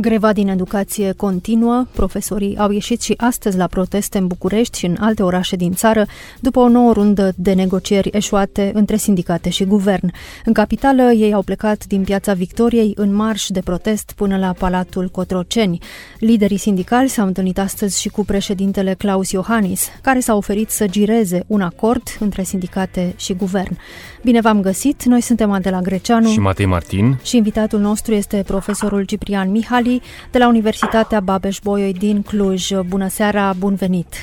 Greva 0.00 0.32
din 0.32 0.48
educație 0.48 1.12
continuă, 1.12 1.86
profesorii 1.92 2.56
au 2.58 2.70
ieșit 2.70 3.02
și 3.02 3.14
astăzi 3.16 3.56
la 3.56 3.66
proteste 3.66 4.18
în 4.18 4.26
București 4.26 4.78
și 4.78 4.86
în 4.86 4.96
alte 5.00 5.22
orașe 5.22 5.56
din 5.56 5.72
țară, 5.72 6.06
după 6.40 6.60
o 6.60 6.68
nouă 6.68 6.92
rundă 6.92 7.32
de 7.36 7.52
negocieri 7.52 8.08
eșuate 8.12 8.70
între 8.74 8.96
sindicate 8.96 9.50
și 9.50 9.64
guvern. 9.64 10.12
În 10.44 10.52
capitală, 10.52 11.02
ei 11.02 11.32
au 11.32 11.42
plecat 11.42 11.86
din 11.86 12.02
Piața 12.04 12.32
Victoriei 12.32 12.92
în 12.96 13.14
marș 13.14 13.46
de 13.48 13.60
protest 13.60 14.12
până 14.16 14.38
la 14.38 14.52
Palatul 14.58 15.08
Cotroceni. 15.08 15.78
Liderii 16.18 16.56
sindicali 16.56 17.08
s-au 17.08 17.26
întâlnit 17.26 17.58
astăzi 17.58 18.00
și 18.00 18.08
cu 18.08 18.24
președintele 18.24 18.94
Claus 18.94 19.30
Iohannis, 19.30 19.88
care 20.02 20.20
s-a 20.20 20.34
oferit 20.36 20.70
să 20.70 20.86
gireze 20.86 21.44
un 21.46 21.60
acord 21.60 22.02
între 22.18 22.42
sindicate 22.42 23.12
și 23.16 23.32
guvern. 23.34 23.78
Bine 24.22 24.40
v-am 24.40 24.60
găsit, 24.60 25.04
noi 25.04 25.20
suntem 25.20 25.50
Adela 25.50 25.80
Greceanu 25.80 26.28
și 26.28 26.40
Matei 26.40 26.66
Martin 26.66 27.18
și 27.22 27.36
invitatul 27.36 27.80
nostru 27.80 28.14
este 28.14 28.42
profesorul 28.46 29.04
Ciprian 29.04 29.50
Mihali, 29.50 29.89
de 30.30 30.38
la 30.38 30.48
Universitatea 30.48 31.20
Babeș-Bolyai 31.20 31.92
din 31.92 32.22
Cluj. 32.22 32.72
Bună 32.88 33.08
seara, 33.08 33.52
bun 33.58 33.74
venit! 33.74 34.14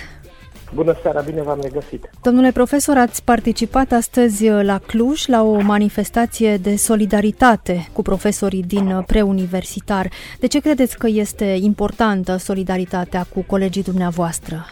Bună 0.74 0.96
seara, 1.02 1.22
bine 1.22 1.42
v-am 1.42 1.60
regăsit! 1.62 2.10
Domnule 2.22 2.52
profesor, 2.52 2.98
ați 2.98 3.24
participat 3.24 3.92
astăzi 3.92 4.50
la 4.50 4.80
Cluj 4.88 5.26
la 5.26 5.44
o 5.44 5.62
manifestație 5.62 6.58
de 6.58 6.76
solidaritate 6.76 7.88
cu 7.94 8.02
profesorii 8.02 8.64
din 8.64 9.04
preuniversitar. 9.08 10.08
De 10.40 10.48
ce 10.48 10.60
credeți 10.60 10.98
că 10.98 11.08
este 11.08 11.46
importantă 11.46 12.36
solidaritatea 12.36 13.26
cu 13.34 13.44
colegii 13.48 13.84
dumneavoastră? 13.84 14.66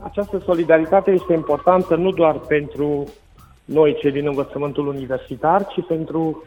Această 0.00 0.42
solidaritate 0.44 1.10
este 1.10 1.32
importantă 1.32 1.96
nu 1.96 2.10
doar 2.10 2.38
pentru 2.38 3.04
noi, 3.64 3.96
cei 4.00 4.12
din 4.12 4.26
învățământul 4.26 4.86
universitar, 4.86 5.66
ci 5.66 5.86
pentru 5.88 6.44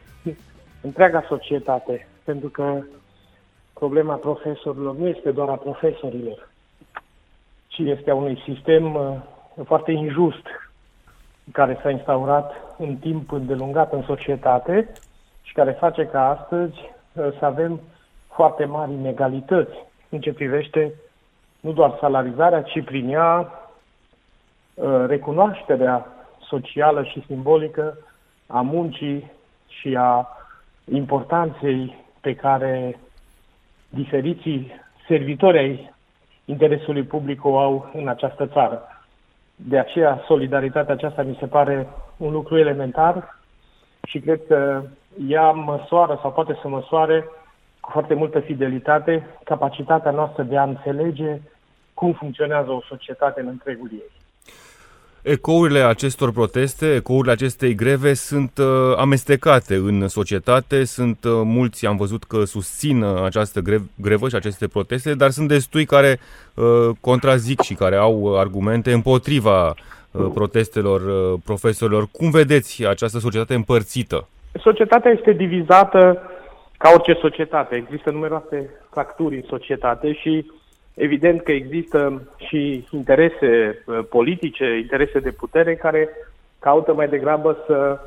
întreaga 0.81 1.25
societate 1.27 2.07
pentru 2.27 2.49
că 2.49 2.81
problema 3.73 4.15
profesorilor 4.15 4.95
nu 4.95 5.07
este 5.07 5.31
doar 5.31 5.49
a 5.49 5.55
profesorilor, 5.55 6.49
ci 7.67 7.77
este 7.77 8.09
a 8.11 8.15
unui 8.15 8.41
sistem 8.45 8.95
uh, 8.95 9.63
foarte 9.65 9.91
injust 9.91 10.45
care 11.51 11.79
s-a 11.81 11.89
instaurat 11.89 12.51
în 12.77 12.95
timp 12.95 13.31
îndelungat 13.31 13.93
în 13.93 14.03
societate 14.03 14.91
și 15.41 15.53
care 15.53 15.71
face 15.71 16.05
ca 16.05 16.29
astăzi 16.29 16.75
uh, 17.13 17.27
să 17.39 17.45
avem 17.45 17.79
foarte 18.33 18.65
mari 18.65 18.91
inegalități 18.91 19.75
în 20.09 20.19
ce 20.19 20.33
privește 20.33 20.93
nu 21.59 21.71
doar 21.71 21.97
salarizarea, 21.99 22.61
ci 22.61 22.83
prin 22.85 23.09
ea 23.09 23.51
uh, 24.73 25.05
recunoașterea 25.07 26.05
socială 26.47 27.03
și 27.03 27.23
simbolică 27.25 27.97
a 28.47 28.61
muncii 28.61 29.31
și 29.67 29.95
a 29.95 30.27
importanței 30.91 32.05
pe 32.21 32.35
care 32.35 32.99
diferiții 33.89 34.71
servitori 35.07 35.57
ai 35.57 35.93
interesului 36.45 37.03
public 37.03 37.45
o 37.45 37.57
au 37.59 37.91
în 37.93 38.07
această 38.07 38.47
țară. 38.47 38.81
De 39.55 39.79
aceea, 39.79 40.23
solidaritatea 40.27 40.93
aceasta 40.93 41.21
mi 41.21 41.37
se 41.39 41.47
pare 41.47 41.87
un 42.17 42.31
lucru 42.31 42.57
elementar 42.57 43.39
și 44.03 44.19
cred 44.19 44.39
că 44.47 44.83
ea 45.27 45.51
măsoară 45.51 46.19
sau 46.21 46.31
poate 46.31 46.57
să 46.61 46.67
măsoare 46.67 47.25
cu 47.79 47.89
foarte 47.91 48.13
multă 48.13 48.39
fidelitate 48.39 49.27
capacitatea 49.43 50.11
noastră 50.11 50.43
de 50.43 50.57
a 50.57 50.63
înțelege 50.63 51.39
cum 51.93 52.13
funcționează 52.13 52.71
o 52.71 52.81
societate 52.87 53.41
în 53.41 53.47
întregul 53.47 53.89
ei. 53.93 54.11
Ecourile 55.29 55.79
acestor 55.79 56.31
proteste, 56.31 56.95
ecourile 56.95 57.31
acestei 57.31 57.75
greve 57.75 58.13
sunt 58.13 58.57
uh, 58.57 58.65
amestecate 58.97 59.75
în 59.75 60.07
societate, 60.07 60.83
sunt 60.83 61.23
uh, 61.23 61.31
mulți, 61.43 61.85
am 61.85 61.97
văzut 61.97 62.23
că 62.23 62.43
susțin 62.43 63.01
uh, 63.01 63.21
această 63.23 63.59
grev, 63.59 63.81
grevă 64.01 64.29
și 64.29 64.35
aceste 64.35 64.67
proteste, 64.67 65.13
dar 65.13 65.29
sunt 65.29 65.47
destui 65.47 65.85
care 65.85 66.19
uh, 66.53 66.89
contrazic 67.01 67.61
și 67.61 67.73
care 67.73 67.95
au 67.95 68.39
argumente 68.39 68.91
împotriva 68.91 69.67
uh, 69.67 70.25
protestelor 70.33 71.01
uh, 71.01 71.39
profesorilor. 71.45 72.07
Cum 72.11 72.29
vedeți 72.29 72.85
această 72.85 73.19
societate 73.19 73.53
împărțită? 73.53 74.27
Societatea 74.63 75.11
este 75.11 75.31
divizată 75.31 76.21
ca 76.77 76.91
orice 76.93 77.13
societate. 77.21 77.75
Există 77.75 78.11
numeroase 78.11 78.69
fracturi 78.91 79.35
în 79.35 79.43
societate 79.47 80.13
și 80.13 80.51
Evident 80.97 81.41
că 81.41 81.51
există 81.51 82.21
și 82.37 82.87
interese 82.91 83.83
uh, 83.85 83.99
politice, 84.09 84.77
interese 84.77 85.19
de 85.19 85.31
putere 85.31 85.75
care 85.75 86.09
caută 86.59 86.93
mai 86.93 87.07
degrabă 87.07 87.57
să 87.65 87.99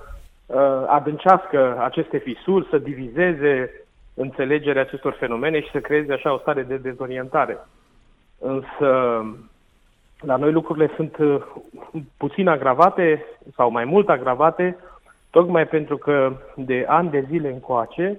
uh, 0.47 0.85
adâncească 0.87 1.77
aceste 1.81 2.19
fisuri, 2.19 2.67
să 2.71 2.79
divizeze 2.79 3.85
înțelegerea 4.15 4.83
acestor 4.83 5.13
fenomene 5.13 5.61
și 5.61 5.71
să 5.71 5.79
creeze 5.79 6.13
așa 6.13 6.33
o 6.33 6.39
stare 6.39 6.63
de 6.63 6.77
dezorientare. 6.77 7.59
Însă 8.39 9.23
la 10.21 10.37
noi 10.37 10.53
lucrurile 10.53 10.91
sunt 10.97 11.17
uh, 11.17 11.43
puțin 12.17 12.49
agravate 12.49 13.25
sau 13.55 13.71
mai 13.71 13.85
mult 13.85 14.09
agravate, 14.09 14.77
tocmai 15.31 15.67
pentru 15.67 15.97
că 15.97 16.33
de 16.57 16.85
ani 16.89 17.11
de 17.11 17.27
zile 17.29 17.49
încoace, 17.49 18.19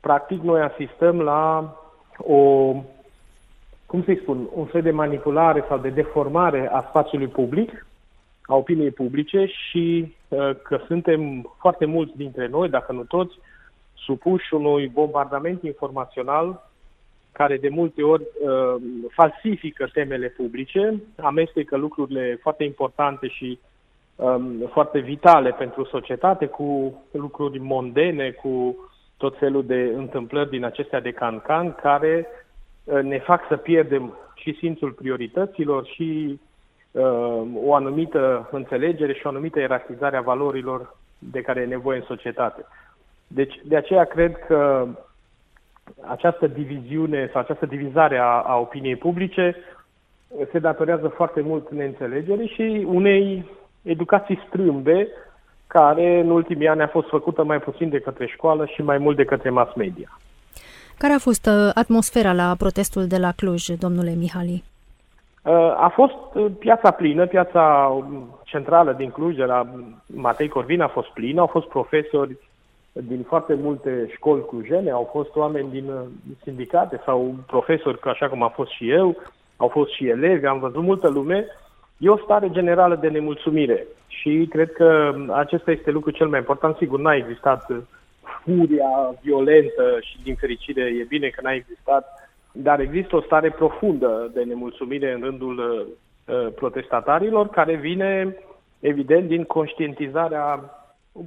practic 0.00 0.42
noi 0.42 0.60
asistăm 0.60 1.20
la 1.20 1.74
o 2.18 2.74
cum 3.92 4.04
să-i 4.04 4.20
spun, 4.20 4.48
un 4.54 4.64
fel 4.64 4.82
de 4.82 4.90
manipulare 4.90 5.64
sau 5.68 5.78
de 5.78 5.88
deformare 5.88 6.68
a 6.72 6.84
spațiului 6.88 7.26
public, 7.26 7.86
a 8.42 8.54
opiniei 8.54 8.90
publice 8.90 9.46
și 9.46 10.14
uh, 10.28 10.50
că 10.62 10.80
suntem 10.86 11.50
foarte 11.58 11.84
mulți 11.84 12.16
dintre 12.16 12.46
noi, 12.48 12.68
dacă 12.68 12.92
nu 12.92 13.02
toți, 13.02 13.38
supuși 13.94 14.54
unui 14.54 14.88
bombardament 14.88 15.62
informațional 15.62 16.70
care 17.32 17.56
de 17.56 17.68
multe 17.68 18.02
ori 18.02 18.22
uh, 18.22 18.82
falsifică 19.10 19.88
temele 19.92 20.28
publice, 20.28 21.02
amestecă 21.16 21.76
lucrurile 21.76 22.38
foarte 22.42 22.64
importante 22.64 23.28
și 23.28 23.58
um, 24.16 24.68
foarte 24.70 24.98
vitale 24.98 25.50
pentru 25.50 25.84
societate 25.84 26.46
cu 26.46 27.00
lucruri 27.10 27.58
mondene, 27.58 28.30
cu 28.30 28.76
tot 29.16 29.38
felul 29.38 29.64
de 29.66 29.92
întâmplări 29.96 30.50
din 30.50 30.64
acestea 30.64 31.00
de 31.00 31.10
cancan 31.10 31.74
care 31.74 32.26
Uh, 32.26 32.41
ne 32.84 33.18
fac 33.18 33.46
să 33.48 33.56
pierdem 33.56 34.16
și 34.34 34.56
simțul 34.58 34.90
priorităților 34.90 35.86
și 35.86 36.40
uh, 36.90 37.42
o 37.64 37.74
anumită 37.74 38.48
înțelegere 38.52 39.12
și 39.12 39.26
o 39.26 39.28
anumită 39.28 39.58
ierarhizare 39.58 40.16
a 40.16 40.20
valorilor 40.20 40.96
de 41.18 41.40
care 41.40 41.60
e 41.60 41.66
nevoie 41.66 41.98
în 41.98 42.04
societate. 42.04 42.64
Deci, 43.26 43.60
de 43.64 43.76
aceea 43.76 44.04
cred 44.04 44.36
că 44.46 44.86
această 46.06 46.46
diviziune 46.46 47.30
sau 47.32 47.40
această 47.40 47.66
divizare 47.66 48.18
a, 48.18 48.24
a 48.24 48.56
opiniei 48.56 48.96
publice 48.96 49.56
se 50.50 50.58
datorează 50.58 51.08
foarte 51.08 51.40
mult 51.40 51.70
neînțelegere 51.70 52.44
și 52.44 52.86
unei 52.88 53.50
educații 53.82 54.42
strâmbe 54.46 55.08
care 55.66 56.20
în 56.20 56.30
ultimii 56.30 56.68
ani 56.68 56.82
a 56.82 56.88
fost 56.88 57.08
făcută 57.08 57.44
mai 57.44 57.58
puțin 57.58 57.88
de 57.88 58.00
către 58.00 58.26
școală 58.26 58.66
și 58.66 58.82
mai 58.82 58.98
mult 58.98 59.16
de 59.16 59.24
către 59.24 59.50
mass 59.50 59.74
media. 59.74 60.18
Care 61.02 61.14
a 61.14 61.18
fost 61.18 61.46
uh, 61.46 61.70
atmosfera 61.74 62.32
la 62.32 62.54
protestul 62.58 63.06
de 63.06 63.16
la 63.16 63.32
Cluj, 63.36 63.66
domnule 63.66 64.14
Mihali? 64.18 64.64
Uh, 65.42 65.52
a 65.86 65.92
fost 65.94 66.34
uh, 66.34 66.46
piața 66.58 66.90
plină, 66.90 67.26
piața 67.26 67.92
um, 67.96 68.38
centrală 68.44 68.92
din 68.92 69.10
Cluj, 69.10 69.36
de 69.36 69.44
la 69.44 69.66
Matei 70.06 70.48
Corvin 70.48 70.80
a 70.80 70.88
fost 70.88 71.08
plină, 71.08 71.40
au 71.40 71.46
fost 71.46 71.66
profesori 71.66 72.36
din 72.92 73.22
foarte 73.28 73.54
multe 73.54 74.10
școli 74.14 74.46
clujene, 74.46 74.90
au 74.90 75.08
fost 75.12 75.36
oameni 75.36 75.70
din 75.70 75.90
sindicate 76.42 77.00
sau 77.04 77.34
profesori, 77.46 77.98
așa 78.04 78.28
cum 78.28 78.42
a 78.42 78.48
fost 78.48 78.70
și 78.70 78.90
eu, 78.90 79.16
au 79.56 79.68
fost 79.68 79.92
și 79.92 80.08
elevi, 80.08 80.46
am 80.46 80.58
văzut 80.58 80.82
multă 80.82 81.08
lume. 81.08 81.46
E 81.98 82.08
o 82.08 82.18
stare 82.24 82.50
generală 82.50 82.96
de 82.96 83.08
nemulțumire 83.08 83.86
și 84.06 84.46
cred 84.50 84.72
că 84.72 85.14
acesta 85.32 85.70
este 85.70 85.90
lucrul 85.90 86.12
cel 86.12 86.28
mai 86.28 86.38
important. 86.38 86.76
Sigur, 86.76 87.00
n-a 87.00 87.14
existat 87.14 87.70
furia 88.42 89.14
violentă 89.22 89.98
și 90.00 90.22
din 90.22 90.34
fericire 90.34 90.82
e 90.82 91.04
bine 91.08 91.28
că 91.28 91.40
n-a 91.42 91.52
existat, 91.52 92.30
dar 92.52 92.80
există 92.80 93.16
o 93.16 93.22
stare 93.22 93.50
profundă 93.50 94.30
de 94.34 94.42
nemulțumire 94.42 95.12
în 95.12 95.20
rândul 95.20 95.58
uh, 95.58 96.46
protestatarilor 96.54 97.48
care 97.48 97.74
vine 97.74 98.36
evident 98.80 99.28
din 99.28 99.44
conștientizarea 99.44 100.70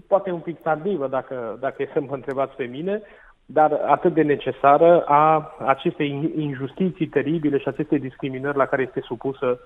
poate 0.08 0.32
un 0.32 0.40
pic 0.40 0.60
tardivă 0.60 1.08
dacă, 1.08 1.58
dacă 1.60 1.82
e 1.82 1.90
să 1.94 2.02
mă 2.02 2.14
întrebați 2.14 2.56
pe 2.56 2.64
mine, 2.64 3.02
dar 3.46 3.72
atât 3.72 4.14
de 4.14 4.22
necesară 4.22 5.02
a 5.02 5.56
acestei 5.66 6.32
injustiții 6.36 7.08
teribile 7.08 7.58
și 7.58 7.68
acestei 7.68 8.00
discriminări 8.00 8.58
la 8.58 8.66
care 8.66 8.82
este 8.82 9.02
supusă 9.02 9.60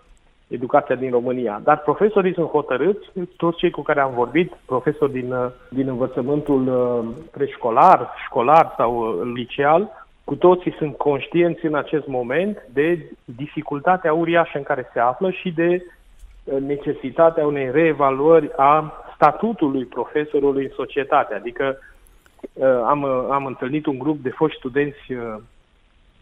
educația 0.50 0.96
din 0.96 1.12
România. 1.12 1.62
Dar 1.63 1.78
profesorii 1.80 2.34
sunt 2.34 2.48
hotărâți, 2.48 3.07
toți 3.38 3.57
cei 3.57 3.72
cu 3.72 3.81
care 3.81 4.00
am 4.00 4.13
vorbit, 4.13 4.54
profesori 4.66 5.12
din, 5.12 5.34
din 5.69 5.88
învățământul 5.88 6.68
uh, 6.68 7.24
preșcolar, 7.31 8.13
școlar 8.25 8.74
sau 8.78 8.98
uh, 8.98 9.31
liceal, 9.36 10.07
cu 10.24 10.36
toții 10.36 10.75
sunt 10.78 10.98
conștienți 10.98 11.66
în 11.66 11.75
acest 11.75 12.07
moment 12.07 12.68
de 12.74 13.12
dificultatea 13.25 14.13
uriașă 14.13 14.57
în 14.57 14.63
care 14.63 14.90
se 14.94 15.00
află 15.00 15.31
și 15.31 15.51
de 15.51 15.84
necesitatea 16.60 17.46
unei 17.46 17.72
reevaluări 17.72 18.51
a 18.56 18.94
statutului 19.16 19.86
profesorului 19.86 20.63
în 20.63 20.72
societate. 20.75 21.34
Adică 21.34 21.78
am, 22.86 23.04
am 23.06 23.46
întâlnit 23.46 23.86
un 23.86 23.98
grup 23.98 24.18
de 24.22 24.30
foști 24.30 24.57
studenți 24.57 25.13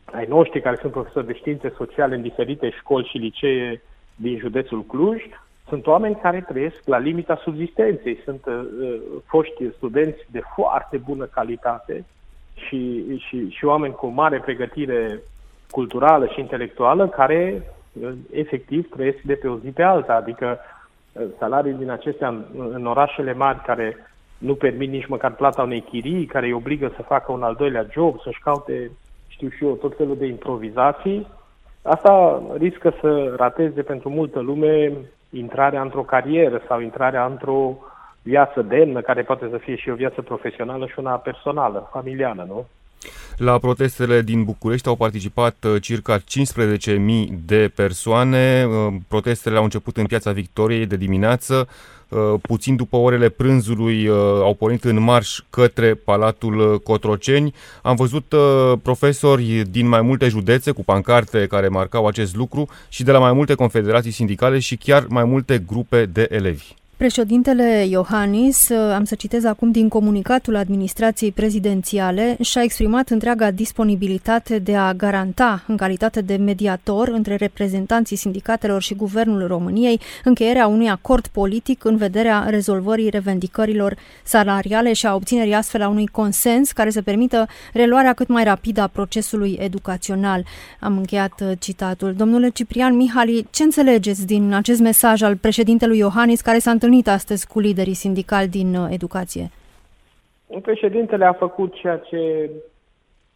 ai 0.06 0.26
noștri 0.28 0.62
care 0.62 0.78
sunt 0.82 0.92
profesori 0.92 1.26
de 1.26 1.34
științe 1.34 1.74
sociale 1.78 2.16
în 2.16 2.22
diferite 2.22 2.70
școli 2.70 3.08
și 3.12 3.18
licee 3.18 3.82
din 4.18 4.38
județul 4.38 4.84
Cluj, 4.84 5.22
sunt 5.68 5.88
oameni 5.88 6.20
care 6.22 6.46
trăiesc 6.48 6.82
la 6.86 6.98
limita 6.98 7.40
subzistenței, 7.44 8.20
sunt 8.24 8.46
uh, 8.46 8.66
foști 9.26 9.72
studenți 9.76 10.26
de 10.32 10.42
foarte 10.56 10.98
bună 10.98 11.26
calitate 11.26 12.06
și, 12.54 13.04
și, 13.18 13.50
și 13.50 13.66
oameni 13.66 13.94
cu 13.94 14.08
mare 14.08 14.40
pregătire 14.40 15.20
culturală 15.70 16.26
și 16.26 16.40
intelectuală 16.40 17.08
care 17.08 17.64
uh, 18.02 18.12
efectiv 18.32 18.90
trăiesc 18.90 19.22
de 19.22 19.34
pe 19.34 19.48
o 19.48 19.58
zi 19.58 19.70
pe 19.70 19.84
alta, 19.84 20.14
adică 20.14 20.58
uh, 21.12 21.24
salarii 21.38 21.74
din 21.74 21.90
acestea 21.90 22.28
în, 22.28 22.44
în 22.74 22.86
orașele 22.86 23.34
mari 23.34 23.62
care 23.66 23.98
nu 24.38 24.56
permit 24.56 24.90
nici 24.90 25.08
măcar 25.08 25.34
plata 25.34 25.62
unei 25.62 25.82
chirii, 25.82 26.26
care 26.26 26.46
îi 26.46 26.54
obligă 26.54 26.92
să 26.96 27.02
facă 27.02 27.32
un 27.32 27.44
al 27.44 27.56
doilea 27.56 27.88
job, 27.92 28.22
să-și 28.22 28.42
caute 28.42 28.92
știu 29.28 29.50
și 29.50 29.64
eu, 29.64 29.74
tot 29.74 29.96
felul 29.98 30.18
de 30.18 30.26
improvizații, 30.26 31.28
asta 31.88 32.42
riscă 32.58 32.94
să 33.02 33.34
rateze 33.38 33.82
pentru 33.82 34.10
multă 34.10 34.40
lume 34.40 34.92
intrarea 35.30 35.82
într-o 35.82 36.02
carieră 36.02 36.62
sau 36.68 36.80
intrarea 36.80 37.26
într-o 37.26 37.78
viață 38.22 38.62
demnă, 38.62 39.02
care 39.02 39.24
poate 39.24 39.48
să 39.52 39.58
fie 39.58 39.76
și 39.76 39.90
o 39.90 39.96
viață 39.96 40.22
profesională 40.22 40.86
și 40.88 41.00
una 41.00 41.16
personală, 41.16 41.90
familială, 41.92 42.46
nu? 42.48 42.66
La 43.38 43.58
protestele 43.58 44.22
din 44.22 44.44
București 44.44 44.88
au 44.88 44.96
participat 44.96 45.64
uh, 45.64 45.82
circa 45.82 46.20
15.000 46.20 46.96
de 47.46 47.72
persoane. 47.76 48.66
Uh, 48.66 48.94
protestele 49.08 49.58
au 49.58 49.64
început 49.64 49.98
în 49.98 50.06
Piața 50.06 50.32
Victoriei 50.32 50.86
de 50.86 50.96
dimineață. 50.96 51.68
Uh, 52.10 52.34
puțin 52.42 52.76
după 52.76 52.98
orele 52.98 53.30
prânzului 53.30 54.08
au 54.42 54.54
pornit 54.54 54.84
în 54.84 55.00
marș 55.00 55.40
către 55.50 55.94
Palatul 55.94 56.80
Cotroceni. 56.80 57.54
Am 57.82 57.96
văzut 57.96 58.34
profesori 58.82 59.64
din 59.70 59.88
mai 59.88 60.02
multe 60.02 60.28
județe 60.28 60.72
cu 60.72 60.84
pancarte 60.84 61.48
care 61.48 61.68
marcau 61.68 62.08
acest 62.08 62.36
lucru 62.36 62.68
și 62.90 63.04
de 63.04 63.12
la 63.12 63.20
mai 63.20 63.34
multe 63.34 63.54
confederații 63.54 64.12
sindicale 64.12 64.60
și 64.60 64.76
chiar 64.76 65.06
mai 65.10 65.24
multe 65.24 65.64
grupe 65.68 66.06
de 66.06 66.28
elevi. 66.30 66.74
Președintele 66.98 67.86
Iohannis, 67.90 68.70
am 68.70 69.04
să 69.04 69.16
citez 69.16 69.44
acum 69.44 69.72
din 69.72 69.88
comunicatul 69.88 70.56
administrației 70.56 71.32
prezidențiale, 71.32 72.38
și-a 72.42 72.62
exprimat 72.62 73.10
întreaga 73.10 73.52
disponibilitate 73.52 74.60
de 74.60 74.76
a 74.76 74.94
garanta, 74.94 75.64
în 75.68 75.78
calitate 75.78 76.22
de 76.22 76.36
mediator 76.36 77.08
între 77.08 77.36
reprezentanții 77.36 78.16
sindicatelor 78.16 78.82
și 78.82 78.94
Guvernul 78.94 79.48
României, 79.48 80.00
încheierea 80.24 80.68
unui 80.68 80.90
acord 80.90 81.28
politic 81.28 81.84
în 81.84 81.98
vederea 81.98 82.46
rezolvării 82.50 83.10
revendicărilor 83.10 83.96
salariale 84.24 84.94
și 84.94 85.06
a 85.06 85.16
obținerii 85.16 85.54
astfel 85.54 85.82
a 85.82 85.88
unui 85.90 86.08
consens 86.08 86.72
care 86.72 86.90
să 86.90 87.02
permită 87.02 87.48
reluarea 87.74 88.14
cât 88.14 88.28
mai 88.28 88.44
rapidă 88.44 88.82
a 88.82 88.88
procesului 88.88 89.58
educațional. 89.62 90.46
Am 90.80 90.98
încheiat 90.98 91.42
uh, 91.42 91.52
citatul. 91.60 92.14
Domnule 92.14 92.50
Ciprian 92.50 92.96
Mihali, 92.96 93.48
ce 93.50 93.64
înțelegeți 93.64 94.26
din 94.26 94.54
acest 94.54 94.80
mesaj 94.80 95.22
al 95.22 95.36
președintelui 95.36 95.98
Iohannis 95.98 96.42
care 96.42 96.60
s-a 96.60 96.70
întâmplat 96.70 96.86
întâlnit 96.88 97.08
astăzi 97.08 97.48
cu 97.48 97.60
liderii 97.60 97.94
sindicali 97.94 98.48
din 98.48 98.76
uh, 98.76 98.88
educație? 98.90 99.50
Președintele 100.62 101.26
a 101.26 101.34
făcut 101.34 101.74
ceea 101.74 101.98
ce 101.98 102.50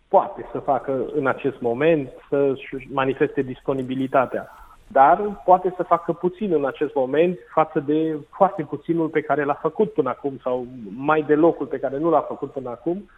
poate 0.07 0.45
să 0.51 0.59
facă 0.59 1.05
în 1.15 1.27
acest 1.27 1.59
moment, 1.59 2.09
să 2.29 2.53
manifeste 2.91 3.41
disponibilitatea. 3.41 4.49
Dar 4.87 5.41
poate 5.45 5.73
să 5.75 5.83
facă 5.83 6.13
puțin 6.13 6.53
în 6.53 6.65
acest 6.65 6.93
moment 6.93 7.37
față 7.53 7.79
de 7.79 8.17
foarte 8.29 8.63
puținul 8.63 9.07
pe 9.07 9.21
care 9.21 9.43
l-a 9.43 9.59
făcut 9.61 9.93
până 9.93 10.09
acum 10.09 10.39
sau 10.43 10.65
mai 10.95 11.23
de 11.27 11.35
locul 11.35 11.65
pe 11.65 11.79
care 11.79 11.97
nu 11.97 12.09
l-a 12.09 12.25
făcut 12.27 12.51
până 12.51 12.69
acum, 12.69 13.09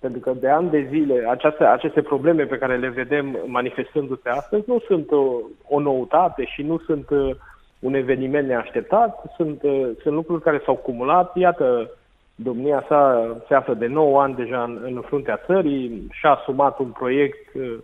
pentru 0.00 0.20
că 0.20 0.32
de 0.40 0.48
ani 0.48 0.70
de 0.70 0.86
zile 0.90 1.26
aceste, 1.28 1.64
aceste 1.64 2.02
probleme 2.02 2.44
pe 2.44 2.58
care 2.58 2.76
le 2.76 2.88
vedem 2.88 3.38
manifestându-se 3.46 4.28
astăzi 4.28 4.64
nu 4.66 4.78
sunt 4.86 5.10
o, 5.10 5.24
o 5.68 5.80
noutate 5.80 6.44
și 6.44 6.62
nu 6.62 6.78
sunt 6.78 7.10
uh, 7.10 7.30
un 7.78 7.94
eveniment 7.94 8.46
neașteptat, 8.48 9.22
sunt, 9.36 9.62
uh, 9.62 9.90
sunt 10.02 10.14
lucruri 10.14 10.42
care 10.42 10.62
s-au 10.64 10.74
cumulat. 10.74 11.36
Iată, 11.36 11.90
domnia 12.34 12.84
sa 12.88 13.30
se 13.48 13.54
află 13.54 13.74
de 13.74 13.86
9 13.86 14.22
ani 14.22 14.34
deja 14.34 14.62
în, 14.62 14.80
în 14.82 15.00
fruntea 15.00 15.40
țării, 15.46 16.08
și-a 16.10 16.30
asumat 16.30 16.78
un 16.78 16.90
proiect 16.90 17.54
uh, 17.54 17.74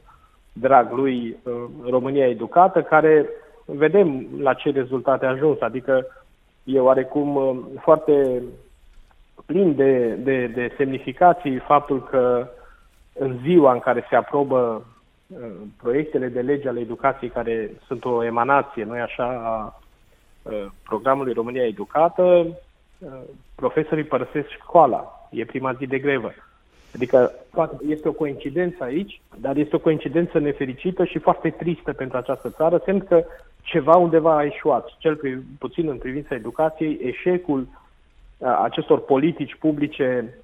drag 0.52 0.92
lui 0.92 1.36
uh, 1.42 1.52
România 1.90 2.28
Educată, 2.28 2.82
care 2.82 3.28
vedem 3.64 4.26
la 4.38 4.54
ce 4.54 4.70
rezultate 4.70 5.26
a 5.26 5.30
ajuns, 5.30 5.60
adică 5.60 6.06
e 6.64 6.80
oarecum 6.80 7.60
foarte 7.80 8.42
plin 9.46 9.74
de, 9.74 10.08
de, 10.08 10.46
de 10.46 10.74
semnificații 10.76 11.58
faptul 11.58 12.02
că 12.02 12.48
în 13.14 13.38
ziua 13.42 13.72
în 13.72 13.78
care 13.78 14.06
se 14.08 14.16
aprobă 14.16 14.84
proiectele 15.82 16.28
de 16.28 16.40
lege 16.40 16.68
ale 16.68 16.80
educației 16.80 17.30
care 17.30 17.70
sunt 17.86 18.04
o 18.04 18.24
emanație, 18.24 18.84
nu 18.84 18.92
așa, 18.92 19.24
a 19.44 19.79
Uh, 19.79 19.79
programului 20.82 21.32
România 21.32 21.66
Educată, 21.66 22.46
uh, 22.98 23.08
profesorii 23.54 24.04
părăsesc 24.04 24.48
școala. 24.48 25.28
E 25.30 25.44
prima 25.44 25.72
zi 25.72 25.86
de 25.86 25.98
grevă. 25.98 26.32
Adică 26.94 27.32
este 27.88 28.08
o 28.08 28.12
coincidență 28.12 28.84
aici, 28.84 29.20
dar 29.36 29.56
este 29.56 29.76
o 29.76 29.78
coincidență 29.78 30.38
nefericită 30.38 31.04
și 31.04 31.18
foarte 31.18 31.50
tristă 31.50 31.92
pentru 31.92 32.16
această 32.16 32.50
țară, 32.50 32.82
semn 32.84 33.00
că 33.00 33.24
ceva 33.62 33.96
undeva 33.96 34.36
a 34.36 34.44
eșuat, 34.44 34.94
cel 34.98 35.20
puțin 35.58 35.88
în 35.88 35.98
privința 35.98 36.34
educației, 36.34 36.98
eșecul 37.02 37.60
uh, 38.38 38.60
acestor 38.62 39.00
politici 39.00 39.56
publice 39.60 40.34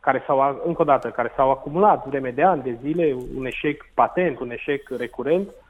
care 0.00 0.22
s-au, 0.26 0.62
încă 0.66 0.82
o 0.82 0.84
dată, 0.84 1.08
care 1.08 1.32
s-au 1.36 1.50
acumulat 1.50 2.06
vreme 2.06 2.30
de 2.30 2.42
ani, 2.42 2.62
de 2.62 2.78
zile, 2.82 3.16
un 3.36 3.46
eșec 3.46 3.90
patent, 3.94 4.38
un 4.38 4.50
eșec 4.50 4.88
recurent, 4.88 5.48
Uh, 5.48 5.65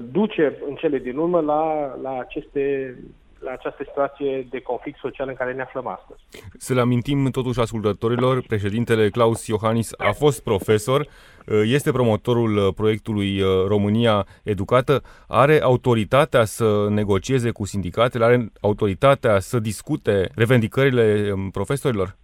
duce 0.00 0.58
în 0.68 0.74
cele 0.74 0.98
din 0.98 1.16
urmă 1.16 1.40
la, 1.40 1.94
la 2.02 2.18
aceste 2.18 2.94
la 3.38 3.50
această 3.50 3.84
situație 3.88 4.46
de 4.50 4.60
conflict 4.60 4.98
social 4.98 5.28
în 5.28 5.34
care 5.34 5.52
ne 5.52 5.62
aflăm 5.62 5.86
astăzi. 5.86 6.20
Să 6.56 6.74
le 6.74 6.80
amintim 6.80 7.30
totuși 7.30 7.60
ascultătorilor, 7.60 8.42
președintele 8.46 9.10
Claus 9.10 9.46
Iohannis 9.46 9.92
a 9.96 10.12
fost 10.12 10.42
profesor, 10.42 11.00
uh, 11.00 11.62
este 11.64 11.90
promotorul 11.90 12.56
uh, 12.56 12.74
proiectului 12.74 13.42
România 13.66 14.26
Educată, 14.42 15.02
are 15.28 15.60
autoritatea 15.60 16.44
să 16.44 16.86
negocieze 16.90 17.50
cu 17.50 17.64
sindicatele, 17.64 18.24
are 18.24 18.50
autoritatea 18.60 19.38
să 19.38 19.58
discute 19.58 20.28
revendicările 20.34 21.30
um, 21.34 21.50
profesorilor? 21.50 22.16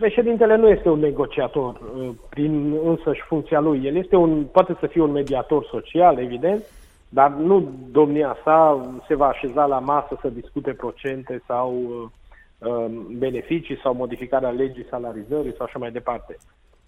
Președintele 0.00 0.56
nu 0.56 0.68
este 0.68 0.88
un 0.88 0.98
negociator 0.98 1.74
uh, 1.74 2.08
prin 2.28 2.78
însăși 2.84 3.22
funcția 3.22 3.60
lui. 3.60 3.84
El 3.84 3.96
este 3.96 4.16
un, 4.16 4.44
poate 4.44 4.76
să 4.80 4.86
fie 4.86 5.02
un 5.02 5.10
mediator 5.10 5.64
social, 5.64 6.18
evident, 6.18 6.62
dar 7.08 7.30
nu 7.30 7.72
domnia 7.90 8.36
sa 8.44 8.88
se 9.06 9.14
va 9.14 9.26
așeza 9.26 9.66
la 9.66 9.78
masă 9.78 10.18
să 10.20 10.28
discute 10.28 10.72
procente 10.72 11.42
sau 11.46 11.72
uh, 11.72 12.68
um, 12.68 13.06
beneficii 13.18 13.80
sau 13.82 13.94
modificarea 13.94 14.50
legii 14.50 14.86
salarizării 14.90 15.54
sau 15.56 15.66
așa 15.66 15.78
mai 15.78 15.90
departe. 15.90 16.36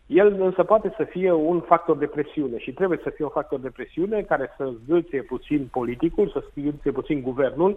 El 0.07 0.37
însă 0.41 0.63
poate 0.63 0.93
să 0.97 1.05
fie 1.05 1.33
un 1.33 1.61
factor 1.61 1.97
de 1.97 2.07
presiune 2.07 2.59
și 2.59 2.73
trebuie 2.73 3.01
să 3.03 3.11
fie 3.11 3.25
un 3.25 3.31
factor 3.31 3.61
de 3.61 3.71
presiune 3.71 4.23
care 4.23 4.55
să 4.57 4.73
zgâlție 4.85 5.23
puțin 5.23 5.69
politicul, 5.71 6.29
să 6.29 6.45
zgâlție 6.59 6.91
puțin 6.91 7.23
guvernul. 7.23 7.77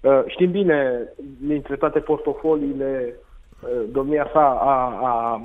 Uh, 0.00 0.22
știm 0.26 0.50
bine, 0.50 1.08
dintre 1.40 1.76
toate 1.76 2.00
portofoliile 2.00 3.14
domnia 3.90 4.30
sa 4.32 4.40
a, 4.40 4.98
a, 5.02 5.40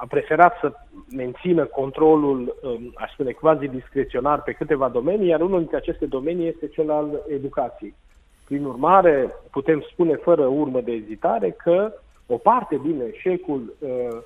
a 0.00 0.04
preferat 0.08 0.58
să 0.60 0.72
mențină 1.16 1.64
controlul, 1.64 2.56
um, 2.62 2.92
aș 2.94 3.12
spune, 3.12 3.32
quasi 3.32 3.66
discreționar 3.66 4.42
pe 4.42 4.52
câteva 4.52 4.88
domenii, 4.88 5.28
iar 5.28 5.40
unul 5.40 5.58
dintre 5.58 5.76
aceste 5.76 6.06
domenii 6.06 6.48
este 6.48 6.68
cel 6.68 6.90
al 6.90 7.22
educației. 7.28 7.94
Prin 8.46 8.64
urmare, 8.64 9.30
putem 9.50 9.84
spune 9.92 10.14
fără 10.14 10.46
urmă 10.46 10.80
de 10.80 10.92
ezitare 10.92 11.50
că 11.50 11.92
o 12.26 12.36
parte 12.36 12.80
din 12.82 13.02
eșecul 13.12 13.74
uh, 13.78 14.18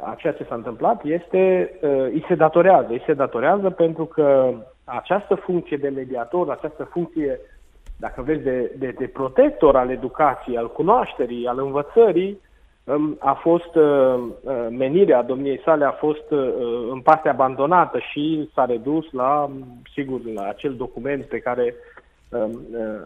a 0.00 0.14
ceea 0.18 0.32
ce 0.32 0.44
s-a 0.44 0.54
întâmplat 0.54 1.04
este, 1.04 1.72
uh, 1.82 1.90
îi 1.90 2.24
se 2.28 2.34
datorează. 2.34 2.88
Îi 2.90 3.02
se 3.06 3.12
datorează 3.14 3.70
pentru 3.70 4.04
că 4.04 4.54
această 4.84 5.34
funcție 5.34 5.76
de 5.76 5.88
mediator, 5.88 6.50
această 6.50 6.84
funcție 6.84 7.40
dacă 7.98 8.22
vezi, 8.22 8.42
de, 8.42 8.72
de, 8.78 8.94
de 8.98 9.06
protector 9.06 9.76
al 9.76 9.90
educației, 9.90 10.56
al 10.56 10.72
cunoașterii, 10.72 11.46
al 11.46 11.58
învățării, 11.58 12.40
um, 12.84 13.16
a 13.18 13.32
fost, 13.32 13.74
uh, 13.74 14.14
uh, 14.42 14.66
menirea 14.70 15.22
domniei 15.22 15.60
sale 15.64 15.84
a 15.84 15.90
fost 15.90 16.30
uh, 16.30 16.52
în 16.90 17.00
parte 17.00 17.28
abandonată 17.28 17.98
și 17.98 18.50
s-a 18.54 18.64
redus 18.64 19.12
la, 19.12 19.50
sigur, 19.94 20.20
la 20.34 20.42
acel 20.48 20.74
document 20.74 21.24
pe 21.24 21.38
care, 21.38 21.74
um, 22.28 22.60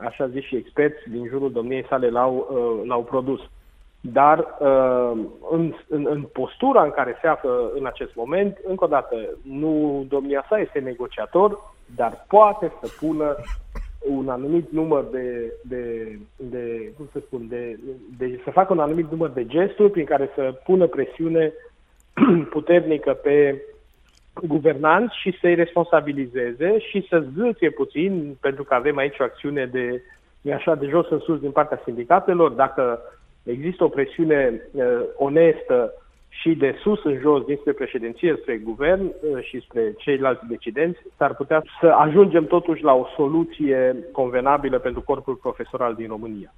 așa 0.04 0.26
zis 0.28 0.44
și 0.44 0.56
experți 0.56 1.10
din 1.10 1.26
jurul 1.28 1.52
domniei 1.52 1.86
sale 1.88 2.08
l-au, 2.08 2.48
l-au 2.86 3.02
produs. 3.02 3.40
dar 4.00 4.38
uh, 4.38 5.12
în, 5.50 5.74
în, 5.88 6.06
în 6.10 6.22
postura 6.22 6.82
în 6.82 6.90
care 6.90 7.18
se 7.20 7.26
află 7.26 7.70
în 7.78 7.86
acest 7.86 8.14
moment, 8.14 8.58
încă 8.66 8.84
o 8.84 8.86
dată, 8.86 9.16
nu 9.42 10.04
domnia 10.08 10.44
sa 10.48 10.58
este 10.58 10.78
negociator, 10.78 11.58
dar 11.96 12.24
poate 12.28 12.72
să 12.80 12.88
pună 13.00 13.36
un 14.08 14.28
anumit 14.28 14.70
număr 14.70 15.04
de, 15.10 15.52
de, 15.62 16.16
de 16.36 16.92
cum 16.96 17.08
să 17.12 17.18
spun, 17.26 17.46
de, 17.48 17.78
de, 18.18 18.40
să 18.44 18.50
facă 18.50 18.72
un 18.72 18.78
anumit 18.78 19.10
număr 19.10 19.30
de 19.30 19.46
gesturi 19.46 19.90
prin 19.90 20.04
care 20.04 20.30
să 20.34 20.60
pună 20.64 20.86
presiune 20.86 21.52
puternică 22.50 23.12
pe 23.12 23.62
guvernanți 24.46 25.20
și 25.20 25.38
să-i 25.40 25.54
responsabilizeze 25.54 26.78
și 26.78 27.06
să 27.08 27.24
zâție 27.34 27.70
puțin, 27.70 28.36
pentru 28.40 28.64
că 28.64 28.74
avem 28.74 28.96
aici 28.96 29.18
o 29.18 29.24
acțiune 29.24 29.66
de, 29.66 30.02
așa, 30.52 30.74
de 30.74 30.86
jos 30.86 31.10
în 31.10 31.18
sus 31.18 31.40
din 31.40 31.50
partea 31.50 31.80
sindicatelor, 31.84 32.50
dacă 32.50 33.00
există 33.42 33.84
o 33.84 33.88
presiune 33.88 34.68
uh, 34.72 34.84
onestă 35.16 35.92
și 36.40 36.54
de 36.54 36.74
sus 36.80 37.04
în 37.04 37.18
jos, 37.18 37.44
dinspre 37.44 37.72
președinție, 37.72 38.36
spre 38.40 38.56
guvern 38.56 39.04
uh, 39.04 39.42
și 39.42 39.60
spre 39.60 39.94
ceilalți 39.98 40.46
decidenți, 40.46 40.98
s-ar 41.16 41.34
putea 41.34 41.62
să 41.80 41.86
ajungem 41.86 42.46
totuși 42.46 42.82
la 42.82 42.94
o 42.94 43.06
soluție 43.16 43.96
convenabilă 44.12 44.78
pentru 44.78 45.02
corpul 45.02 45.34
profesoral 45.34 45.94
din 45.94 46.08
România. 46.08 46.54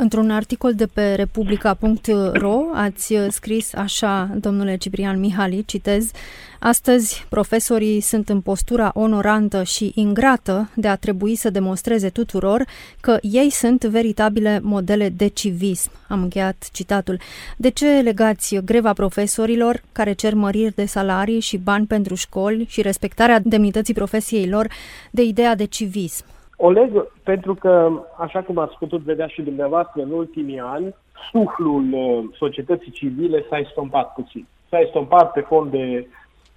Într-un 0.00 0.30
articol 0.30 0.74
de 0.74 0.86
pe 0.86 1.14
republica.ro 1.14 2.60
ați 2.74 3.14
scris 3.28 3.74
așa, 3.74 4.30
domnule 4.40 4.76
Ciprian 4.76 5.18
Mihali, 5.18 5.64
citez, 5.64 6.10
Astăzi, 6.58 7.26
profesorii 7.28 8.00
sunt 8.00 8.28
în 8.28 8.40
postura 8.40 8.90
onorantă 8.94 9.62
și 9.62 9.92
ingrată 9.94 10.70
de 10.74 10.88
a 10.88 10.96
trebui 10.96 11.34
să 11.36 11.50
demonstreze 11.50 12.08
tuturor 12.08 12.64
că 13.00 13.18
ei 13.20 13.50
sunt 13.50 13.84
veritabile 13.84 14.60
modele 14.62 15.08
de 15.08 15.26
civism. 15.26 15.90
Am 16.08 16.22
încheiat 16.22 16.68
citatul. 16.72 17.20
De 17.56 17.68
ce 17.68 18.00
legați 18.00 18.56
greva 18.64 18.92
profesorilor, 18.92 19.82
care 19.92 20.12
cer 20.12 20.34
măriri 20.34 20.74
de 20.74 20.84
salarii 20.84 21.40
și 21.40 21.56
bani 21.56 21.86
pentru 21.86 22.14
școli 22.14 22.66
și 22.68 22.82
respectarea 22.82 23.40
demnității 23.44 23.94
profesiei 23.94 24.48
lor, 24.48 24.70
de 25.10 25.22
ideea 25.22 25.54
de 25.54 25.64
civism? 25.64 26.24
O 26.60 26.70
leg 26.70 27.06
pentru 27.22 27.54
că, 27.54 27.90
așa 28.16 28.42
cum 28.42 28.58
ați 28.58 28.78
putut 28.78 29.00
vedea 29.00 29.26
și 29.26 29.42
dumneavoastră 29.42 30.02
în 30.02 30.10
ultimii 30.10 30.60
ani, 30.60 30.94
suflul 31.30 31.92
uh, 31.92 32.24
societății 32.36 32.90
civile 32.90 33.44
s-a 33.48 33.58
estompat 33.58 34.12
puțin. 34.12 34.46
S-a 34.68 34.78
estompat 34.78 35.32
pe 35.32 35.40
fond 35.40 35.70
de 35.70 36.06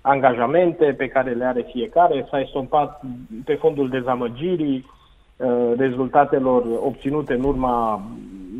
angajamente 0.02 0.94
pe 0.94 1.08
care 1.08 1.32
le 1.32 1.46
are 1.46 1.62
fiecare, 1.72 2.28
s-a 2.30 2.40
estompat 2.40 3.02
pe 3.46 3.56
fondul 3.56 3.90
dezamăgirii, 3.90 4.86
uh, 5.38 5.72
rezultatelor 5.78 6.64
obținute 6.84 7.34
în 7.34 7.44
urma 7.44 8.02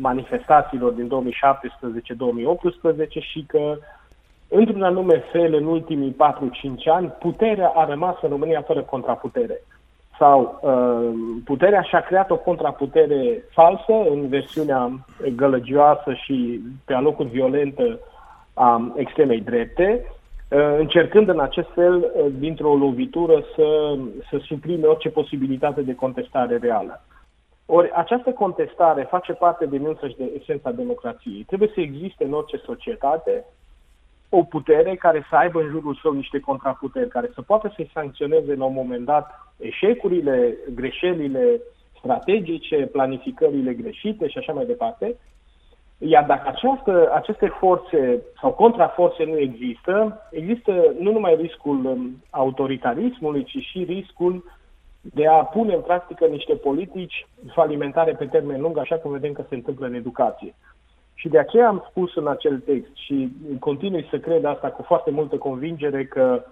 manifestațiilor 0.00 0.92
din 0.92 1.08
2017-2018 1.08 3.20
și 3.20 3.44
că, 3.48 3.76
într-un 4.48 4.82
anume 4.82 5.24
fel, 5.32 5.54
în 5.54 5.64
ultimii 5.64 6.12
4-5 6.12 6.88
ani, 6.88 7.08
puterea 7.08 7.68
a 7.68 7.84
rămas 7.84 8.16
în 8.20 8.28
România 8.28 8.62
fără 8.62 8.82
contraputere 8.82 9.60
sau 10.18 10.58
uh, 10.62 11.40
puterea 11.44 11.82
și-a 11.82 12.00
creat 12.00 12.30
o 12.30 12.36
contraputere 12.36 13.44
falsă 13.50 13.92
în 14.10 14.28
versiunea 14.28 14.90
gălăgioasă 15.36 16.12
și 16.12 16.60
pe 16.84 16.94
alocuri 16.94 17.28
violentă 17.28 17.98
a 18.54 18.92
extremei 18.96 19.40
drepte, 19.40 20.04
uh, 20.04 20.78
încercând 20.78 21.28
în 21.28 21.40
acest 21.40 21.68
fel, 21.74 21.96
uh, 21.96 22.26
dintr-o 22.38 22.76
lovitură, 22.76 23.44
să, 23.54 23.96
să 24.30 24.38
suprime 24.40 24.86
orice 24.86 25.08
posibilitate 25.08 25.80
de 25.82 25.94
contestare 25.94 26.56
reală. 26.56 27.02
Ori 27.66 27.90
această 27.94 28.30
contestare 28.30 29.06
face 29.10 29.32
parte 29.32 29.66
din 29.66 29.86
însăși 29.86 30.16
de 30.16 30.30
esența 30.40 30.70
democrației. 30.70 31.44
Trebuie 31.46 31.70
să 31.74 31.80
existe 31.80 32.24
în 32.24 32.32
orice 32.32 32.56
societate 32.56 33.44
o 34.34 34.42
putere 34.42 34.94
care 34.94 35.26
să 35.30 35.36
aibă 35.36 35.60
în 35.60 35.68
jurul 35.68 35.98
său 36.02 36.12
niște 36.12 36.40
contraputeri, 36.40 37.08
care 37.08 37.30
să 37.34 37.42
poată 37.42 37.72
să-i 37.76 37.90
sancționeze 37.94 38.54
la 38.54 38.64
un 38.64 38.74
moment 38.74 39.04
dat 39.04 39.30
eșecurile, 39.56 40.56
greșelile 40.74 41.60
strategice, 41.98 42.76
planificările 42.76 43.72
greșite 43.72 44.28
și 44.28 44.38
așa 44.38 44.52
mai 44.52 44.64
departe. 44.64 45.16
Iar 45.98 46.24
dacă 46.24 46.48
această, 46.48 47.10
aceste 47.14 47.46
forțe 47.46 48.22
sau 48.40 48.52
contraforțe 48.52 49.24
nu 49.24 49.38
există, 49.38 50.20
există 50.30 50.94
nu 50.98 51.12
numai 51.12 51.34
riscul 51.34 51.84
um, 51.84 52.22
autoritarismului, 52.30 53.44
ci 53.44 53.56
și 53.70 53.84
riscul 53.84 54.44
de 55.00 55.26
a 55.26 55.44
pune 55.44 55.74
în 55.74 55.80
practică 55.80 56.26
niște 56.26 56.54
politici 56.54 57.26
falimentare 57.52 58.12
pe 58.12 58.26
termen 58.26 58.60
lung, 58.60 58.78
așa 58.78 58.96
cum 58.96 59.10
vedem 59.10 59.32
că 59.32 59.44
se 59.48 59.54
întâmplă 59.54 59.86
în 59.86 59.94
educație. 59.94 60.54
Și 61.22 61.28
de 61.28 61.38
aceea 61.38 61.68
am 61.68 61.84
spus 61.88 62.16
în 62.16 62.28
acel 62.28 62.58
text 62.58 62.90
și 62.94 63.32
continui 63.60 64.06
să 64.10 64.18
cred 64.18 64.44
asta 64.44 64.68
cu 64.68 64.82
foarte 64.82 65.10
multă 65.10 65.36
convingere 65.36 66.04
că, 66.04 66.44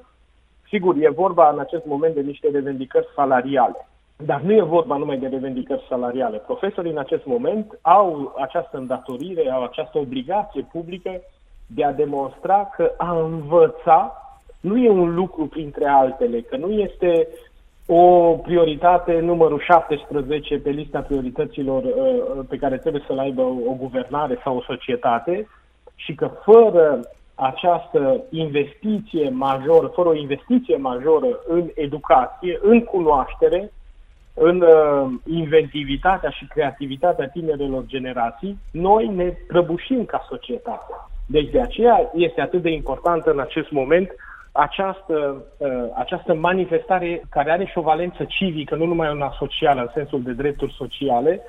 sigur, 0.69 0.97
e 0.99 1.09
vorba 1.09 1.50
în 1.50 1.59
acest 1.59 1.85
moment 1.85 2.15
de 2.15 2.21
niște 2.21 2.49
revendicări 2.53 3.07
salariale. 3.15 3.89
Dar 4.17 4.41
nu 4.41 4.53
e 4.53 4.62
vorba 4.62 4.97
numai 4.97 5.19
de 5.19 5.27
revendicări 5.27 5.87
salariale. 5.89 6.37
Profesorii 6.37 6.91
în 6.91 6.99
acest 6.99 7.25
moment 7.25 7.79
au 7.83 8.35
această 8.41 8.77
îndatorire, 8.77 9.50
au 9.50 9.62
această 9.62 9.99
obligație 9.99 10.67
publică 10.73 11.21
de 11.67 11.85
a 11.85 11.93
demonstra 11.93 12.71
că 12.77 12.93
a 12.97 13.21
învăța 13.21 14.15
nu 14.61 14.77
e 14.77 14.91
un 14.91 15.15
lucru 15.15 15.47
printre 15.47 15.89
altele, 15.89 16.41
că 16.41 16.57
nu 16.57 16.71
este 16.71 17.29
o 17.92 18.37
prioritate 18.37 19.20
numărul 19.20 19.61
17 19.61 20.59
pe 20.59 20.70
lista 20.70 21.00
priorităților 21.00 21.82
uh, 21.82 21.92
uh, 21.92 22.44
pe 22.49 22.56
care 22.56 22.76
trebuie 22.78 23.02
să-l 23.06 23.18
aibă 23.18 23.42
o 23.42 23.73
guvernare 23.78 24.40
sau 24.44 24.56
o 24.56 24.62
societate 24.62 25.49
și 25.94 26.14
că 26.14 26.30
fără 26.44 27.00
această 27.35 28.23
investiție 28.30 29.28
majoră, 29.28 29.87
fără 29.87 30.09
o 30.09 30.14
investiție 30.14 30.76
majoră 30.76 31.26
în 31.47 31.70
educație, 31.75 32.59
în 32.62 32.80
cunoaștere, 32.85 33.73
în 34.35 34.61
uh, 34.61 35.11
inventivitatea 35.25 36.30
și 36.30 36.47
creativitatea 36.47 37.28
tinerelor 37.28 37.85
generații, 37.87 38.59
noi 38.73 39.06
ne 39.06 39.32
prăbușim 39.47 40.04
ca 40.04 40.26
societate. 40.28 40.92
Deci 41.26 41.50
de 41.50 41.61
aceea 41.61 42.11
este 42.14 42.40
atât 42.40 42.62
de 42.62 42.70
important 42.70 43.25
în 43.25 43.40
acest 43.40 43.70
moment 43.70 44.11
această, 44.52 45.45
uh, 45.57 45.85
această 45.95 46.35
manifestare 46.35 47.23
care 47.30 47.50
are 47.50 47.64
și 47.64 47.78
o 47.78 47.83
valență 47.83 48.25
civică, 48.25 48.75
nu 48.75 48.87
numai 48.87 49.11
una 49.11 49.35
socială, 49.38 49.80
în 49.80 49.90
sensul 49.95 50.23
de 50.23 50.33
drepturi 50.33 50.73
sociale, 50.73 51.40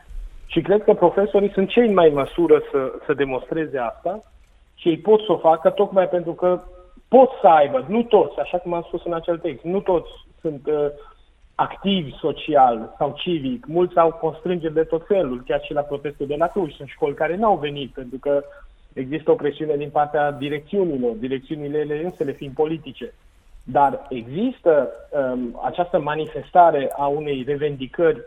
și 0.46 0.62
cred 0.62 0.84
că 0.84 0.94
profesorii 0.94 1.52
sunt 1.52 1.70
cei 1.70 1.94
mai 1.94 2.08
în 2.08 2.14
măsură 2.14 2.62
să, 2.72 2.92
să 3.06 3.14
demonstreze 3.14 3.78
asta 3.78 4.20
și 4.76 4.88
ei 4.90 4.98
pot 4.98 5.20
să 5.22 5.32
o 5.32 5.38
facă 5.38 5.70
tocmai 5.70 6.08
pentru 6.08 6.34
că 6.34 6.62
pot 7.08 7.30
să 7.42 7.48
aibă, 7.48 7.86
nu 7.88 8.04
toți, 8.04 8.40
așa 8.40 8.58
cum 8.58 8.74
am 8.74 8.84
spus 8.88 9.06
în 9.06 9.14
acel 9.14 9.38
text, 9.38 9.64
nu 9.64 9.80
toți 9.80 10.10
sunt 10.42 10.68
uh, 10.68 10.88
activi 11.56 12.12
social 12.20 12.96
sau 12.98 13.14
civic, 13.18 13.66
mulți 13.66 13.98
au 13.98 14.12
constrângeri 14.12 14.74
de 14.74 14.84
tot 14.84 15.06
felul, 15.08 15.44
chiar 15.46 15.62
și 15.64 15.74
la 15.74 15.82
protestul 15.82 16.28
de 16.28 16.36
la 16.36 16.48
Cluj. 16.48 16.74
Sunt 16.74 16.88
școli 16.88 17.14
care 17.14 17.36
n-au 17.36 17.58
venit 17.58 17.92
pentru 17.94 18.18
că 18.18 18.44
Există 18.94 19.32
o 19.32 19.36
presiune 19.36 19.76
din 19.76 19.90
partea 19.90 20.32
direcțiunilor, 20.32 21.12
direcțiunile 21.12 21.78
ele 21.78 22.04
însele 22.04 22.32
fiind 22.32 22.54
politice. 22.54 23.14
Dar 23.64 24.06
există 24.10 24.90
um, 25.10 25.60
această 25.64 26.00
manifestare 26.00 26.92
a 26.98 27.06
unei 27.06 27.44
revendicări 27.48 28.20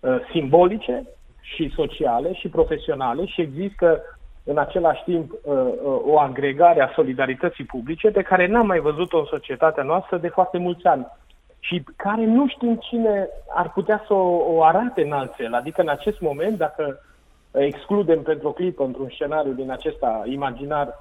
uh, 0.00 0.16
simbolice 0.30 1.02
și 1.40 1.72
sociale 1.74 2.32
și 2.34 2.48
profesionale 2.48 3.26
și 3.26 3.40
există 3.40 4.00
în 4.44 4.58
același 4.58 5.02
timp 5.04 5.32
uh, 5.32 5.52
uh, 5.52 6.00
o 6.04 6.18
agregare 6.18 6.82
a 6.82 6.92
solidarității 6.94 7.64
publice 7.64 8.10
pe 8.10 8.22
care 8.22 8.46
n-am 8.46 8.66
mai 8.66 8.78
văzut-o 8.78 9.18
în 9.18 9.24
societatea 9.24 9.82
noastră 9.82 10.16
de 10.16 10.28
foarte 10.28 10.58
mulți 10.58 10.86
ani 10.86 11.06
și 11.58 11.82
care 11.96 12.24
nu 12.24 12.48
știm 12.48 12.76
cine 12.76 13.28
ar 13.54 13.72
putea 13.72 14.04
să 14.06 14.12
o, 14.12 14.54
o 14.54 14.64
arate 14.64 15.02
în 15.02 15.12
altfel. 15.12 15.54
Adică 15.54 15.80
în 15.80 15.88
acest 15.88 16.20
moment, 16.20 16.56
dacă 16.58 17.00
excludem 17.64 18.22
pentru 18.22 18.48
o 18.48 18.52
clipă, 18.52 18.84
într-un 18.84 19.08
scenariu 19.08 19.52
din 19.52 19.70
acesta 19.70 20.22
imaginar, 20.26 20.94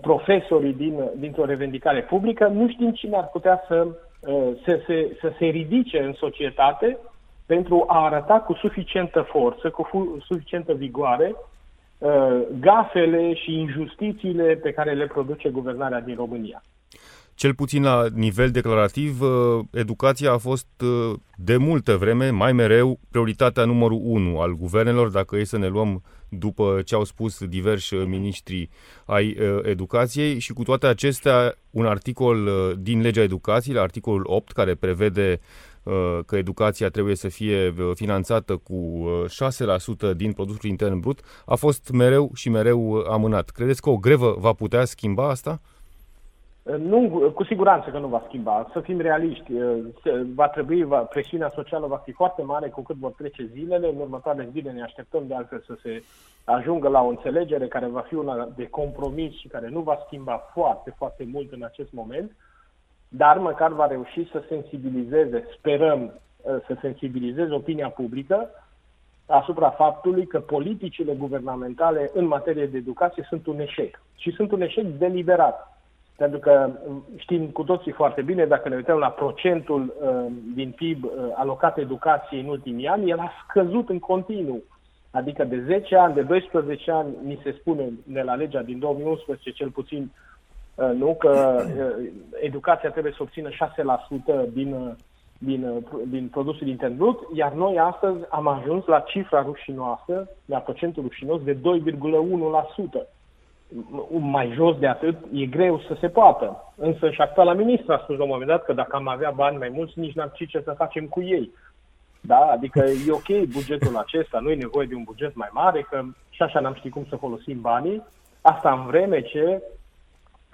profesorii 0.00 0.72
din, 0.72 1.10
dintr-o 1.16 1.44
revendicare 1.44 2.02
publică, 2.02 2.46
nu 2.46 2.68
știm 2.68 2.92
cine 2.92 3.16
ar 3.16 3.28
putea 3.28 3.64
să, 3.66 3.86
uh, 3.86 4.48
să, 4.66 4.80
se, 4.86 5.16
să 5.20 5.32
se 5.38 5.44
ridice 5.44 6.02
în 6.02 6.12
societate 6.12 6.98
pentru 7.46 7.84
a 7.86 8.04
arăta 8.04 8.40
cu 8.40 8.52
suficientă 8.52 9.20
forță, 9.20 9.70
cu 9.70 10.18
suficientă 10.26 10.72
vigoare, 10.72 11.34
uh, 11.98 12.40
gafele 12.60 13.34
și 13.34 13.58
injustițiile 13.58 14.54
pe 14.54 14.72
care 14.72 14.92
le 14.92 15.06
produce 15.06 15.48
guvernarea 15.48 16.00
din 16.00 16.14
România. 16.14 16.62
Cel 17.34 17.54
puțin 17.54 17.82
la 17.82 18.06
nivel 18.14 18.50
declarativ, 18.50 19.20
uh, 19.20 19.64
educația 19.70 20.32
a 20.32 20.38
fost 20.38 20.66
uh, 20.80 21.18
de 21.36 21.56
multă 21.56 21.96
vreme, 21.96 22.30
mai 22.30 22.52
mereu, 22.52 22.98
prioritatea 23.10 23.64
numărul 23.64 24.00
1 24.02 24.40
al 24.40 24.52
guvernelor, 24.52 25.08
dacă 25.08 25.36
e 25.36 25.44
să 25.44 25.58
ne 25.58 25.68
luăm 25.68 26.02
după 26.28 26.80
ce 26.84 26.94
au 26.94 27.04
spus 27.04 27.44
diversi 27.44 27.94
uh, 27.94 28.06
miniștri 28.06 28.68
ai 29.04 29.36
educației 29.62 30.38
și 30.38 30.52
cu 30.52 30.62
toate 30.62 30.86
acestea 30.86 31.54
un 31.70 31.86
articol 31.86 32.50
din 32.80 33.00
legea 33.00 33.22
educației, 33.22 33.78
articolul 33.78 34.22
8, 34.26 34.52
care 34.52 34.74
prevede 34.74 35.40
că 36.26 36.36
educația 36.36 36.88
trebuie 36.88 37.14
să 37.14 37.28
fie 37.28 37.74
finanțată 37.94 38.56
cu 38.56 39.06
6% 40.12 40.16
din 40.16 40.32
produsul 40.32 40.70
intern 40.70 41.00
brut, 41.00 41.20
a 41.46 41.54
fost 41.54 41.90
mereu 41.90 42.30
și 42.34 42.48
mereu 42.48 42.94
amânat. 42.94 43.50
Credeți 43.50 43.80
că 43.80 43.90
o 43.90 43.96
grevă 43.96 44.36
va 44.38 44.52
putea 44.52 44.84
schimba 44.84 45.28
asta? 45.28 45.60
Nu, 46.62 47.30
cu 47.34 47.44
siguranță 47.44 47.90
că 47.90 47.98
nu 47.98 48.06
va 48.06 48.22
schimba. 48.26 48.70
Să 48.72 48.80
fim 48.80 49.00
realiști, 49.00 49.52
va 50.34 50.48
trebui, 50.48 50.82
va, 50.82 50.98
presiunea 50.98 51.52
socială 51.54 51.86
va 51.86 51.96
fi 51.96 52.12
foarte 52.12 52.42
mare 52.42 52.68
cu 52.68 52.82
cât 52.82 52.96
vor 52.96 53.10
trece 53.10 53.46
zilele. 53.52 53.88
În 53.88 53.98
următoarele 53.98 54.48
zile 54.52 54.70
ne 54.70 54.82
așteptăm 54.82 55.26
de 55.26 55.34
altfel 55.34 55.62
să 55.66 55.78
se 55.82 56.02
ajungă 56.44 56.88
la 56.88 57.02
o 57.02 57.08
înțelegere 57.08 57.68
care 57.68 57.86
va 57.86 58.00
fi 58.00 58.14
una 58.14 58.48
de 58.56 58.68
compromis 58.68 59.38
și 59.38 59.48
care 59.48 59.68
nu 59.68 59.80
va 59.80 60.02
schimba 60.06 60.36
foarte, 60.52 60.94
foarte 60.96 61.28
mult 61.32 61.52
în 61.52 61.62
acest 61.62 61.92
moment, 61.92 62.36
dar 63.08 63.38
măcar 63.38 63.72
va 63.72 63.86
reuși 63.86 64.30
să 64.30 64.42
sensibilizeze, 64.48 65.44
sperăm 65.56 66.12
să 66.42 66.76
sensibilizeze 66.80 67.52
opinia 67.52 67.88
publică 67.88 68.50
asupra 69.26 69.70
faptului 69.70 70.26
că 70.26 70.40
politicile 70.40 71.14
guvernamentale 71.14 72.10
în 72.14 72.26
materie 72.26 72.66
de 72.66 72.76
educație 72.76 73.26
sunt 73.28 73.46
un 73.46 73.60
eșec. 73.60 74.02
Și 74.16 74.30
sunt 74.30 74.52
un 74.52 74.60
eșec 74.60 74.84
deliberat 74.84 75.71
pentru 76.22 76.40
că 76.40 76.70
știm 77.16 77.46
cu 77.46 77.62
toții 77.62 77.92
foarte 77.92 78.22
bine, 78.22 78.44
dacă 78.44 78.68
ne 78.68 78.76
uităm 78.76 78.98
la 78.98 79.08
procentul 79.08 79.82
uh, 79.82 80.32
din 80.54 80.70
PIB 80.70 81.04
uh, 81.04 81.10
alocat 81.34 81.78
educației 81.78 82.40
în 82.40 82.48
ultimii 82.48 82.86
ani, 82.86 83.10
el 83.10 83.18
a 83.18 83.32
scăzut 83.48 83.88
în 83.88 83.98
continuu. 83.98 84.62
Adică 85.10 85.44
de 85.44 85.62
10 85.66 85.96
ani, 85.96 86.14
de 86.14 86.22
12 86.22 86.90
ani, 86.90 87.08
ni 87.24 87.40
se 87.42 87.56
spune 87.60 87.92
de 88.04 88.20
la 88.20 88.34
legea 88.34 88.62
din 88.62 88.78
2011, 88.78 89.50
cel 89.50 89.70
puțin, 89.70 90.10
uh, 90.74 90.90
nu, 90.94 91.16
că 91.18 91.64
uh, 91.64 92.08
educația 92.42 92.90
trebuie 92.90 93.12
să 93.12 93.22
obțină 93.22 93.48
6% 93.48 94.52
din, 94.52 94.72
uh, 94.72 94.90
din, 95.38 95.64
uh, 95.64 95.82
din 96.06 96.28
produsul 96.28 96.68
intern 96.68 96.96
brut, 96.96 97.18
iar 97.34 97.52
noi 97.52 97.78
astăzi 97.78 98.18
am 98.30 98.46
ajuns 98.46 98.84
la 98.86 99.00
cifra 99.00 99.42
rușinoasă, 99.42 100.28
la 100.44 100.58
procentul 100.58 101.02
rușinos 101.02 101.42
de 101.42 101.54
2,1% 101.54 101.60
mai 104.10 104.52
jos 104.54 104.78
de 104.78 104.86
atât, 104.86 105.16
e 105.32 105.46
greu 105.46 105.80
să 105.80 105.96
se 106.00 106.08
poată. 106.08 106.72
Însă 106.76 107.10
și 107.10 107.20
actuala 107.20 107.52
ministra 107.52 107.94
a 107.94 107.98
spus 108.02 108.16
la 108.16 108.22
un 108.22 108.28
moment 108.28 108.48
dat 108.48 108.64
că 108.64 108.72
dacă 108.72 108.96
am 108.96 109.08
avea 109.08 109.30
bani 109.30 109.58
mai 109.58 109.68
mulți, 109.74 109.98
nici 109.98 110.14
n-am 110.14 110.32
ce 110.34 110.60
să 110.64 110.74
facem 110.76 111.06
cu 111.06 111.22
ei. 111.22 111.52
Da? 112.20 112.38
Adică 112.38 112.84
e 113.06 113.12
ok 113.12 113.46
bugetul 113.52 113.96
acesta, 113.96 114.38
nu 114.38 114.50
e 114.50 114.54
nevoie 114.54 114.86
de 114.86 114.94
un 114.94 115.02
buget 115.02 115.34
mai 115.34 115.48
mare, 115.52 115.86
că 115.90 116.02
și 116.30 116.42
așa 116.42 116.60
n-am 116.60 116.74
ști 116.74 116.88
cum 116.88 117.06
să 117.08 117.16
folosim 117.16 117.60
banii. 117.60 118.02
Asta 118.40 118.72
în 118.72 118.86
vreme 118.86 119.20
ce 119.20 119.62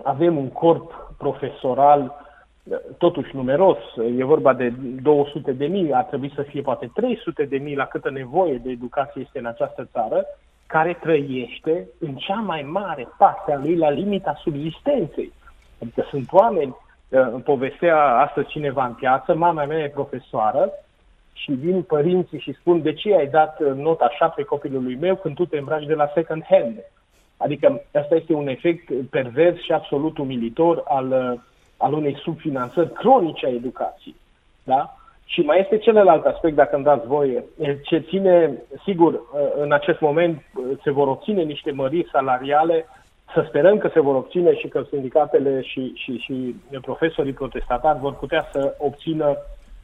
avem 0.03 0.37
un 0.37 0.49
corp 0.49 1.15
profesoral 1.19 2.27
totuși 2.99 3.37
numeros, 3.37 3.79
e 4.19 4.25
vorba 4.25 4.53
de 4.53 4.73
200 5.03 5.53
de 5.53 5.67
mii, 5.67 5.93
ar 5.93 6.05
trebui 6.05 6.33
să 6.35 6.43
fie 6.43 6.61
poate 6.61 6.91
300 6.95 7.45
de 7.45 7.57
mii 7.57 7.77
la 7.77 7.87
câtă 7.87 8.11
nevoie 8.11 8.55
de 8.55 8.71
educație 8.71 9.23
este 9.25 9.39
în 9.39 9.47
această 9.47 9.89
țară, 9.93 10.25
care 10.69 10.99
trăiește 11.01 11.89
în 11.99 12.15
cea 12.15 12.41
mai 12.41 12.63
mare 12.63 13.09
parte 13.19 13.53
a 13.53 13.59
lui 13.59 13.77
la 13.77 13.91
limita 13.91 14.41
subzistenței. 14.43 15.33
Adică 15.83 16.07
sunt 16.11 16.33
oameni, 16.33 16.77
uh, 17.09 17.29
îmi 17.33 17.43
povestea 17.43 17.97
astăzi 17.97 18.49
cineva 18.49 18.87
în 18.87 18.95
piață, 18.95 19.35
mama 19.35 19.65
mea 19.65 19.79
e 19.79 19.89
profesoară 19.89 20.71
și 21.33 21.53
vin 21.53 21.83
părinții 21.83 22.41
și 22.41 22.53
spun 22.53 22.83
de 22.83 22.93
ce 22.93 23.15
ai 23.15 23.27
dat 23.27 23.61
uh, 23.61 23.73
nota 23.75 24.09
7 24.19 24.43
copilului 24.43 24.97
meu 24.97 25.17
când 25.17 25.35
tu 25.35 25.47
te 25.47 25.59
îmbraci 25.59 25.87
de 25.87 25.95
la 25.95 26.11
second 26.15 26.45
hand. 26.49 26.79
Adică 27.37 27.83
asta 27.95 28.15
este 28.15 28.33
un 28.33 28.49
efect 28.49 28.93
pervers 29.11 29.63
și 29.63 29.73
absolut 29.73 30.19
umilitor 30.19 30.83
al, 30.85 31.11
uh, 31.11 31.41
al 31.77 31.93
unei 31.93 32.19
subfinanțări 32.23 32.93
cronice 32.93 33.47
a 33.47 33.51
educației. 33.51 34.17
Da? 34.65 34.98
Și 35.31 35.41
mai 35.41 35.61
este 35.61 35.79
celălalt 35.79 36.25
aspect, 36.25 36.57
dacă 36.57 36.75
îmi 36.75 36.85
dați 36.85 37.07
voie, 37.07 37.45
ce 37.83 37.99
ține, 37.99 38.63
sigur, 38.85 39.21
în 39.61 39.73
acest 39.73 40.01
moment 40.01 40.43
se 40.83 40.91
vor 40.91 41.09
obține 41.09 41.43
niște 41.43 41.71
măriri 41.71 42.09
salariale, 42.13 42.87
să 43.35 43.45
sperăm 43.49 43.79
că 43.79 43.91
se 43.93 44.01
vor 44.01 44.15
obține 44.15 44.55
și 44.55 44.69
că 44.69 44.83
sindicatele 44.91 45.63
și, 45.63 45.93
și, 45.95 46.17
și 46.19 46.55
profesorii 46.81 47.33
protestatari 47.33 47.99
vor 47.99 48.15
putea 48.15 48.49
să 48.53 48.75
obțină 48.79 49.37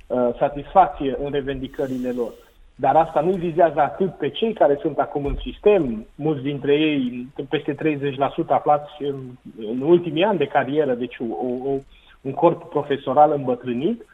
uh, 0.07 0.29
satisfacție 0.39 1.17
în 1.25 1.31
revendicările 1.31 2.11
lor. 2.17 2.33
Dar 2.75 2.97
asta 2.97 3.21
nu 3.21 3.31
vizează 3.31 3.81
atât 3.81 4.15
pe 4.15 4.29
cei 4.29 4.53
care 4.53 4.79
sunt 4.81 4.99
acum 4.99 5.25
în 5.25 5.37
sistem, 5.43 6.07
mulți 6.15 6.43
dintre 6.43 6.75
ei, 6.75 7.27
peste 7.49 7.75
30% 7.75 8.47
aflați 8.47 8.91
în, 8.99 9.15
în 9.57 9.81
ultimii 9.81 10.25
ani 10.25 10.39
de 10.39 10.47
carieră, 10.47 10.95
deci 10.95 11.19
o, 11.19 11.45
o, 11.71 11.77
un 12.21 12.33
corp 12.33 12.69
profesoral 12.69 13.33
îmbătrânit, 13.33 14.05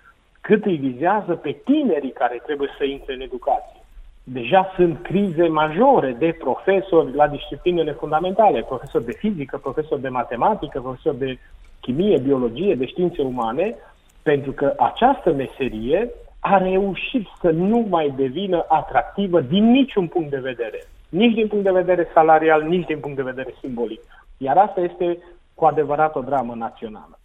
cât 0.40 0.64
îi 0.64 0.76
vizează 0.76 1.34
pe 1.34 1.60
tinerii 1.64 2.12
care 2.12 2.42
trebuie 2.44 2.68
să 2.78 2.84
intre 2.84 3.14
în 3.14 3.20
educație. 3.20 3.80
Deja 4.24 4.72
sunt 4.76 5.02
crize 5.02 5.48
majore 5.48 6.16
de 6.18 6.36
profesori 6.38 7.14
la 7.14 7.28
disciplinele 7.28 7.92
fundamentale, 7.92 8.62
profesori 8.62 9.04
de 9.04 9.12
fizică, 9.12 9.58
profesori 9.58 10.00
de 10.00 10.08
matematică, 10.08 10.80
profesori 10.80 11.18
de 11.18 11.38
chimie, 11.80 12.18
biologie, 12.18 12.74
de 12.74 12.86
științe 12.86 13.22
umane, 13.22 13.74
pentru 14.22 14.52
că 14.52 14.74
această 14.78 15.32
meserie 15.32 16.10
a 16.40 16.58
reușit 16.58 17.26
să 17.40 17.50
nu 17.50 17.86
mai 17.88 18.12
devină 18.16 18.64
atractivă 18.68 19.40
din 19.40 19.70
niciun 19.70 20.06
punct 20.06 20.30
de 20.30 20.38
vedere. 20.38 20.86
Nici 21.08 21.34
din 21.34 21.48
punct 21.48 21.64
de 21.64 21.70
vedere 21.70 22.08
salarial, 22.14 22.62
nici 22.62 22.86
din 22.86 22.98
punct 22.98 23.16
de 23.16 23.22
vedere 23.22 23.54
simbolic. 23.60 24.00
Iar 24.36 24.56
asta 24.56 24.80
este 24.80 25.18
cu 25.54 25.64
adevărat 25.64 26.16
o 26.16 26.20
dramă 26.20 26.54
națională. 26.54 27.19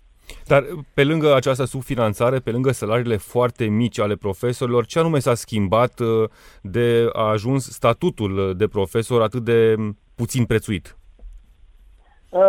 Dar 0.48 0.64
pe 0.94 1.04
lângă 1.04 1.36
această 1.36 1.64
subfinanțare, 1.64 2.40
pe 2.40 2.52
lângă 2.52 2.72
salariile 2.72 3.18
foarte 3.18 3.66
mici 3.66 4.00
ale 4.00 4.16
profesorilor, 4.16 4.86
ce 4.86 5.00
anume 5.00 5.20
s-a 5.20 5.34
schimbat 5.34 6.00
uh, 6.00 6.30
de 6.62 7.10
a 7.14 7.30
ajuns 7.30 7.72
statutul 7.72 8.54
de 8.58 8.68
profesor 8.68 9.22
atât 9.22 9.44
de 9.44 9.76
puțin 10.16 10.46
prețuit? 10.46 10.98
Uh, 12.30 12.42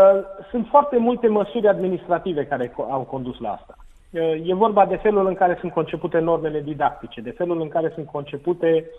sunt 0.51 0.67
foarte 0.71 0.99
multe 0.99 1.29
măsuri 1.29 1.69
administrative 1.69 2.45
care 2.45 2.73
au 2.91 3.03
condus 3.03 3.39
la 3.39 3.51
asta. 3.51 3.77
Uh, 4.11 4.49
e 4.49 4.55
vorba 4.55 4.87
de 4.87 4.97
felul 4.97 5.27
în 5.27 5.35
care 5.35 5.57
sunt 5.61 5.73
concepute 5.73 6.19
normele 6.19 6.61
didactice, 6.61 7.21
de 7.21 7.31
felul 7.31 7.61
în 7.61 7.69
care 7.69 7.93
sunt 7.95 8.07
concepute 8.07 8.91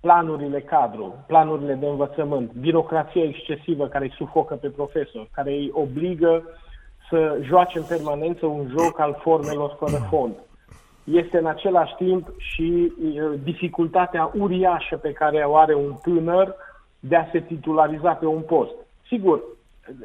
planurile 0.00 0.60
cadru, 0.60 1.24
planurile 1.26 1.74
de 1.74 1.86
învățământ, 1.86 2.52
birocrația 2.52 3.22
excesivă 3.22 3.86
care 3.88 4.04
îi 4.04 4.14
sufocă 4.16 4.54
pe 4.54 4.68
profesor, 4.68 5.28
care 5.32 5.50
îi 5.50 5.70
obligă 5.72 6.42
să 7.10 7.38
joace 7.42 7.78
în 7.78 7.84
permanență 7.88 8.46
un 8.46 8.66
joc 8.68 8.98
al 8.98 9.16
formelor 9.20 9.76
fără 9.78 10.06
fond. 10.08 10.34
Este 11.04 11.38
în 11.38 11.46
același 11.46 11.94
timp 11.94 12.28
și 12.38 12.92
dificultatea 13.42 14.30
uriașă 14.38 14.96
pe 14.96 15.12
care 15.12 15.38
o 15.38 15.56
are 15.56 15.74
un 15.74 15.94
tânăr 16.02 16.54
de 17.00 17.16
a 17.16 17.26
se 17.32 17.40
titulariza 17.40 18.12
pe 18.12 18.26
un 18.26 18.40
post. 18.40 18.74
Sigur, 19.06 19.42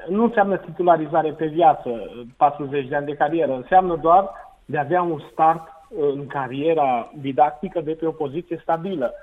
nu 0.08 0.24
înseamnă 0.24 0.58
titularizare 0.58 1.32
pe 1.32 1.46
viață, 1.46 1.90
40 2.38 2.88
de 2.88 2.96
ani 2.96 3.06
de 3.06 3.14
carieră, 3.14 3.56
înseamnă 3.56 3.96
doar 3.96 4.30
de 4.66 4.78
a 4.78 4.82
avea 4.82 5.02
un 5.02 5.22
start 5.32 5.62
în 5.98 6.28
cariera 6.28 7.12
didactică 7.22 7.82
de 7.82 7.92
pe 7.92 8.06
o 8.06 8.12
poziție 8.12 8.60
stabilă. 8.62 9.14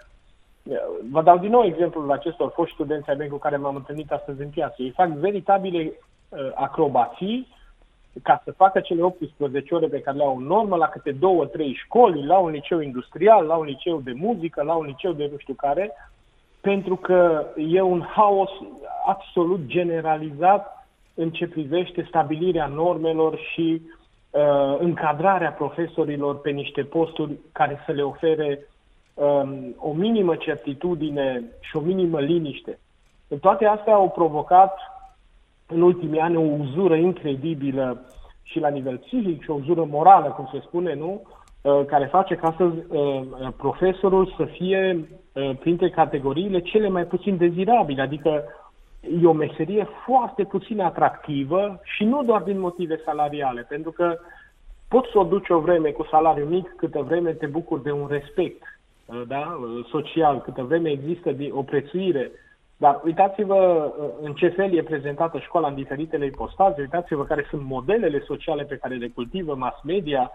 Vă 1.11 1.23
dau 1.23 1.39
din 1.39 1.51
nou 1.51 1.65
exemplul 1.65 2.13
acestor 2.13 2.51
foști 2.55 2.75
studenți 2.75 3.09
ai 3.09 3.17
mei 3.19 3.29
cu 3.29 3.37
care 3.37 3.57
m-am 3.57 3.75
întâlnit 3.75 4.13
astăzi 4.13 4.43
în 4.43 4.49
piață. 4.49 4.75
Ei 4.79 4.91
fac 4.91 5.09
veritabile 5.09 5.93
acrobații 6.55 7.49
ca 8.23 8.41
să 8.45 8.53
facă 8.53 8.81
cele 8.81 9.03
18 9.03 9.75
ore 9.75 9.87
pe 9.87 10.01
care 10.01 10.17
le 10.17 10.23
au 10.23 10.37
în 10.37 10.45
normă 10.45 10.77
la 10.77 10.87
câte 10.87 11.11
două, 11.11 11.47
trei 11.47 11.75
școli, 11.85 12.27
la 12.27 12.39
un 12.39 12.51
liceu 12.51 12.81
industrial, 12.81 13.47
la 13.47 13.57
un 13.57 13.65
liceu 13.65 14.01
de 14.01 14.13
muzică, 14.13 14.63
la 14.63 14.75
un 14.75 14.87
liceu 14.87 15.13
de 15.13 15.29
nu 15.33 15.39
știu 15.39 15.55
care, 15.55 15.93
pentru 16.61 16.97
că 16.97 17.47
e 17.57 17.81
un 17.81 18.01
haos 18.01 18.51
absolut 19.07 19.61
generalizat 19.67 20.87
în 21.15 21.31
ce 21.31 21.47
privește 21.47 22.05
stabilirea 22.09 22.67
normelor 22.67 23.39
și 23.53 23.83
uh, 24.31 24.77
încadrarea 24.79 25.53
profesorilor 25.53 26.41
pe 26.41 26.51
niște 26.51 26.83
posturi 26.83 27.39
care 27.53 27.83
să 27.87 27.93
le 27.93 28.03
ofere 28.03 28.67
um, 29.15 29.75
o 29.79 29.93
minimă 29.93 30.37
certitudine 30.37 31.43
și 31.61 31.77
o 31.77 31.81
minimă 31.81 32.21
liniște. 32.21 32.79
Toate 33.41 33.67
astea 33.67 33.95
au 33.95 34.11
provocat 34.11 34.92
în 35.67 35.81
ultimii 35.83 36.21
ani 36.21 36.37
o 36.37 36.41
uzură 36.41 36.95
incredibilă 36.95 38.07
și 38.43 38.59
la 38.59 38.69
nivel 38.69 38.99
psihic 38.99 39.43
și 39.43 39.51
o 39.51 39.55
uzură 39.55 39.85
morală, 39.85 40.29
cum 40.29 40.49
se 40.53 40.61
spune, 40.67 40.95
nu? 40.95 41.23
Uh, 41.63 41.85
care 41.87 42.05
face 42.05 42.35
ca 42.35 42.55
să 42.57 42.65
uh, 42.65 43.49
profesorul 43.57 44.35
să 44.37 44.45
fie 44.45 45.09
uh, 45.33 45.51
printre 45.61 45.91
categoriile 45.91 46.61
cele 46.61 46.89
mai 46.89 47.05
puțin 47.05 47.37
dezirabile, 47.37 48.03
adică 48.03 48.45
e 49.23 49.27
o 49.27 49.33
meserie 49.33 49.87
foarte 50.05 50.45
puțin 50.45 50.81
atractivă 50.81 51.81
și 51.83 52.05
nu 52.05 52.23
doar 52.23 52.43
din 52.43 52.61
motive 52.61 53.01
salariale, 53.05 53.67
pentru 53.69 53.91
că 53.91 54.19
poți 54.89 55.11
să 55.13 55.19
o 55.19 55.25
duci 55.25 55.49
o 55.49 55.59
vreme 55.59 55.91
cu 55.91 56.07
salariu 56.11 56.45
mic, 56.45 56.75
câtă 56.77 57.03
vreme 57.03 57.31
te 57.31 57.47
bucuri 57.47 57.83
de 57.83 57.91
un 57.91 58.07
respect 58.11 58.63
da? 59.27 59.61
social, 59.91 60.41
câtă 60.41 60.63
vreme 60.63 60.91
există 60.91 61.35
o 61.51 61.63
prețuire 61.63 62.31
dar 62.77 63.01
uitați-vă 63.05 63.93
uh, 63.99 64.09
în 64.23 64.33
ce 64.35 64.49
fel 64.49 64.75
e 64.75 64.83
prezentată 64.83 65.39
școala 65.39 65.69
în 65.69 65.75
diferitele 65.75 66.27
ipostaze, 66.27 66.81
uitați-vă 66.81 67.25
care 67.25 67.47
sunt 67.51 67.63
modelele 67.63 68.23
sociale 68.27 68.63
pe 68.63 68.77
care 68.77 68.95
le 68.95 69.09
cultivă 69.09 69.55
mass 69.55 69.83
media, 69.83 70.31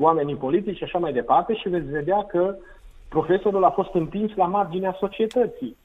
oamenii 0.00 0.34
politici 0.34 0.76
și 0.76 0.84
așa 0.84 0.98
mai 0.98 1.12
departe 1.12 1.54
și 1.54 1.68
veți 1.68 1.90
vedea 1.90 2.24
că 2.24 2.56
profesorul 3.08 3.64
a 3.64 3.70
fost 3.70 3.94
împins 3.94 4.34
la 4.34 4.46
marginea 4.46 4.96
societății. 4.98 5.76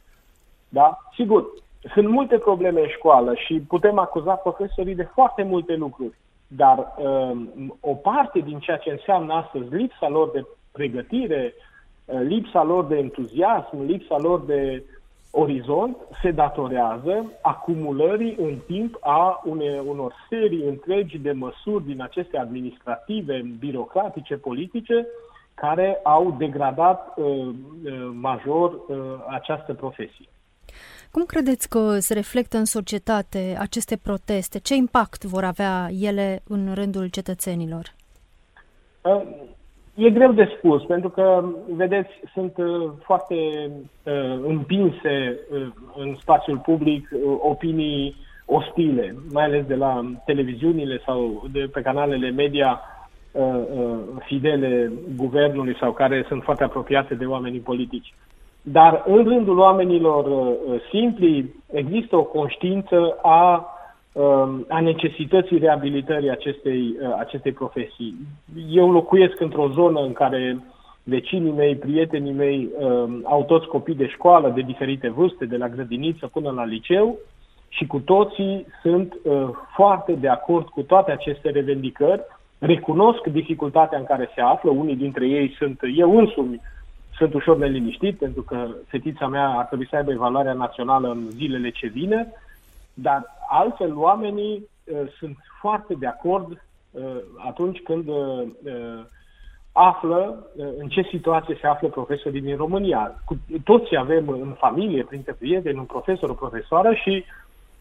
Da? 0.69 0.97
Sigur, 1.15 1.47
sunt 1.93 2.09
multe 2.09 2.37
probleme 2.37 2.81
în 2.81 2.87
școală 2.87 3.33
și 3.35 3.59
putem 3.67 3.97
acuza 3.97 4.33
profesorii 4.33 4.95
de 4.95 5.09
foarte 5.13 5.43
multe 5.43 5.75
lucruri, 5.75 6.17
dar 6.47 6.93
um, 6.97 7.77
o 7.79 7.93
parte 7.93 8.39
din 8.39 8.59
ceea 8.59 8.77
ce 8.77 8.89
înseamnă 8.89 9.33
astăzi 9.33 9.75
lipsa 9.75 10.07
lor 10.07 10.29
de 10.31 10.45
pregătire, 10.71 11.53
uh, 12.05 12.19
lipsa 12.21 12.63
lor 12.63 12.85
de 12.85 12.97
entuziasm, 12.97 13.85
lipsa 13.85 14.17
lor 14.17 14.41
de 14.45 14.83
orizont 15.31 15.97
se 16.21 16.31
datorează 16.31 17.31
acumulării 17.41 18.35
în 18.39 18.57
timp 18.67 18.97
a 18.99 19.41
une, 19.45 19.79
unor 19.85 20.13
serii 20.29 20.63
întregi 20.67 21.17
de 21.17 21.31
măsuri 21.31 21.85
din 21.85 22.01
aceste 22.01 22.37
administrative, 22.37 23.41
birocratice, 23.59 24.35
politice, 24.35 25.07
care 25.53 25.99
au 26.03 26.35
degradat 26.37 27.13
uh, 27.15 27.25
uh, 27.25 27.53
major 28.13 28.71
uh, 28.71 28.97
această 29.29 29.73
profesie. 29.73 30.25
Cum 31.11 31.25
credeți 31.25 31.69
că 31.69 31.99
se 31.99 32.13
reflectă 32.13 32.57
în 32.57 32.65
societate 32.65 33.55
aceste 33.59 33.97
proteste? 33.97 34.59
Ce 34.59 34.75
impact 34.75 35.23
vor 35.23 35.43
avea 35.43 35.89
ele 35.99 36.41
în 36.47 36.73
rândul 36.73 37.07
cetățenilor? 37.07 37.93
Uh, 39.01 39.21
e 39.99 40.09
greu 40.09 40.31
de 40.31 40.53
spus, 40.57 40.83
pentru 40.83 41.09
că, 41.09 41.43
vedeți, 41.75 42.09
sunt 42.33 42.57
uh, 42.57 42.89
foarte 43.03 43.35
uh, 44.03 44.39
împinse 44.47 45.39
în 45.95 46.15
spațiul 46.19 46.57
public 46.57 47.09
opinii 47.39 48.15
ostile, 48.45 49.15
mai 49.31 49.43
ales 49.43 49.65
de 49.65 49.75
la 49.75 50.11
televiziunile 50.25 51.01
sau 51.05 51.47
de 51.51 51.69
pe 51.73 51.81
canalele 51.81 52.29
media 52.29 52.81
fidele 54.19 54.91
guvernului 55.15 55.75
sau 55.79 55.91
care 55.91 56.25
sunt 56.27 56.43
foarte 56.43 56.63
apropiate 56.63 57.15
de 57.15 57.25
oamenii 57.25 57.59
politici. 57.59 58.13
Dar 58.61 59.03
în 59.05 59.23
rândul 59.23 59.57
oamenilor 59.57 60.25
uh, 60.25 60.73
uh, 60.73 60.81
simpli 60.89 61.53
există 61.71 62.15
o 62.15 62.23
conștiință 62.23 63.17
a, 63.21 63.55
um, 63.55 63.65
a 64.67 64.79
necesității 64.79 65.59
reabilitării 65.59 66.29
acestei, 66.29 66.95
uh, 67.01 67.15
acestei 67.19 67.51
profesii. 67.51 68.15
Eu 68.69 68.91
locuiesc 68.91 69.39
într-o 69.39 69.69
zonă 69.69 69.99
în 69.99 70.13
care 70.13 70.57
vecinii 71.03 71.51
mei, 71.51 71.75
prietenii 71.75 72.33
mei 72.33 72.69
um, 72.79 73.21
au 73.23 73.43
toți 73.43 73.67
copii 73.67 73.95
de 73.95 74.07
școală 74.07 74.49
de 74.49 74.61
diferite 74.61 75.09
vârste, 75.09 75.45
de 75.45 75.57
la 75.57 75.69
grădiniță 75.69 76.27
până 76.27 76.51
la 76.51 76.65
liceu 76.65 77.17
și 77.69 77.85
cu 77.85 77.99
toții 77.99 78.65
sunt 78.81 79.13
foarte 79.75 80.13
de 80.13 80.27
acord 80.27 80.67
cu 80.67 80.81
toate 80.81 81.11
aceste 81.11 81.49
revendicări, 81.49 82.21
recunosc 82.59 83.23
dificultatea 83.27 83.97
în 83.97 84.03
care 84.03 84.29
se 84.35 84.41
află, 84.41 84.69
unii 84.69 84.95
dintre 84.95 85.27
ei 85.27 85.55
sunt 85.57 85.79
eu 85.95 86.17
însumi, 86.17 86.61
sunt 87.17 87.33
ușor 87.33 87.57
neliniștit 87.57 88.17
pentru 88.17 88.41
că 88.41 88.67
fetița 88.87 89.27
mea 89.27 89.47
ar 89.47 89.65
trebui 89.65 89.87
să 89.89 89.95
aibă 89.95 90.11
evaluarea 90.11 90.53
națională 90.53 91.09
în 91.09 91.29
zilele 91.29 91.69
ce 91.69 91.87
vine, 91.87 92.33
dar 92.93 93.25
altfel 93.49 93.97
oamenii 93.97 94.69
uh, 94.83 95.11
sunt 95.19 95.37
foarte 95.59 95.93
de 95.93 96.07
acord 96.07 96.51
uh, 96.91 97.17
atunci 97.47 97.79
când 97.79 98.07
uh, 98.07 98.43
uh, 98.63 99.05
află 99.71 100.47
uh, 100.55 100.65
în 100.77 100.87
ce 100.87 101.01
situație 101.01 101.57
se 101.61 101.67
află 101.67 101.87
profesorii 101.87 102.41
din 102.41 102.55
România. 102.55 103.21
Cu, 103.25 103.37
toți 103.63 103.95
avem 103.95 104.27
în 104.29 104.55
familie, 104.57 105.03
printre 105.03 105.35
prieteni, 105.39 105.77
un 105.77 105.85
profesor, 105.85 106.29
o 106.29 106.33
profesoară 106.33 106.93
și 106.93 107.25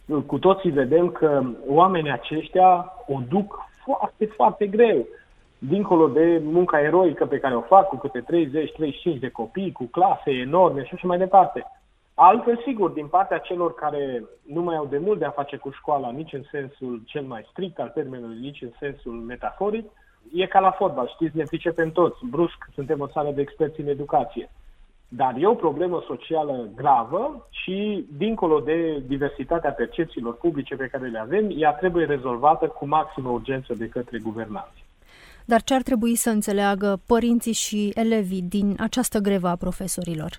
uh, 0.07 0.23
cu 0.27 0.39
toții 0.39 0.71
vedem 0.71 1.09
că 1.11 1.43
oamenii 1.67 2.11
aceștia 2.11 2.93
o 3.07 3.21
duc 3.29 3.67
foarte, 3.85 4.27
foarte 4.27 4.67
greu 4.67 5.07
dincolo 5.59 6.09
de 6.09 6.41
munca 6.45 6.81
eroică 6.81 7.27
pe 7.27 7.39
care 7.39 7.55
o 7.57 7.61
fac 7.61 7.89
cu 7.89 7.97
câte 7.97 8.25
30-35 9.17 9.19
de 9.21 9.29
copii, 9.29 9.73
cu 9.73 9.85
clase 9.85 10.31
enorme 10.31 10.85
și 10.85 10.95
așa 10.95 11.07
mai 11.07 11.19
departe. 11.19 11.67
Altfel, 12.21 12.61
sigur, 12.65 12.91
din 12.91 13.07
partea 13.07 13.39
celor 13.39 13.75
care 13.75 14.25
nu 14.43 14.63
mai 14.63 14.77
au 14.77 14.87
de 14.87 14.99
mult 14.99 15.19
de 15.19 15.25
a 15.25 15.31
face 15.31 15.57
cu 15.57 15.71
școala, 15.71 16.11
nici 16.11 16.33
în 16.33 16.43
sensul 16.51 17.03
cel 17.05 17.23
mai 17.23 17.47
strict 17.51 17.79
al 17.79 17.89
termenului, 17.95 18.39
nici 18.41 18.63
în 18.63 18.71
sensul 18.79 19.13
metaforic, 19.13 19.91
e 20.33 20.47
ca 20.47 20.61
la 20.61 20.71
fotbal, 20.71 21.09
știți, 21.09 21.37
ne 21.37 21.43
pricepem 21.43 21.91
toți. 21.93 22.27
Brusc, 22.31 22.69
suntem 22.75 23.01
o 23.01 23.07
țară 23.07 23.31
de 23.31 23.41
experți 23.41 23.81
în 23.81 23.87
educație. 23.87 24.51
Dar 25.09 25.35
e 25.39 25.47
o 25.47 25.55
problemă 25.55 26.03
socială 26.07 26.69
gravă 26.75 27.49
și, 27.51 28.07
dincolo 28.17 28.61
de 28.61 29.03
diversitatea 29.07 29.71
percepțiilor 29.71 30.35
publice 30.35 30.77
pe 30.77 30.87
care 30.87 31.07
le 31.07 31.19
avem, 31.19 31.51
ea 31.57 31.73
trebuie 31.73 32.05
rezolvată 32.05 32.67
cu 32.67 32.87
maximă 32.87 33.31
urgență 33.31 33.75
de 33.75 33.89
către 33.89 34.19
guvernanți. 34.19 34.85
Dar 35.45 35.63
ce 35.63 35.75
ar 35.75 35.83
trebui 35.83 36.15
să 36.15 36.31
înțeleagă 36.31 37.01
părinții 37.07 37.53
și 37.53 37.93
elevii 37.95 38.43
din 38.43 38.75
această 38.79 39.19
grevă 39.19 39.49
a 39.49 39.57
profesorilor? 39.57 40.31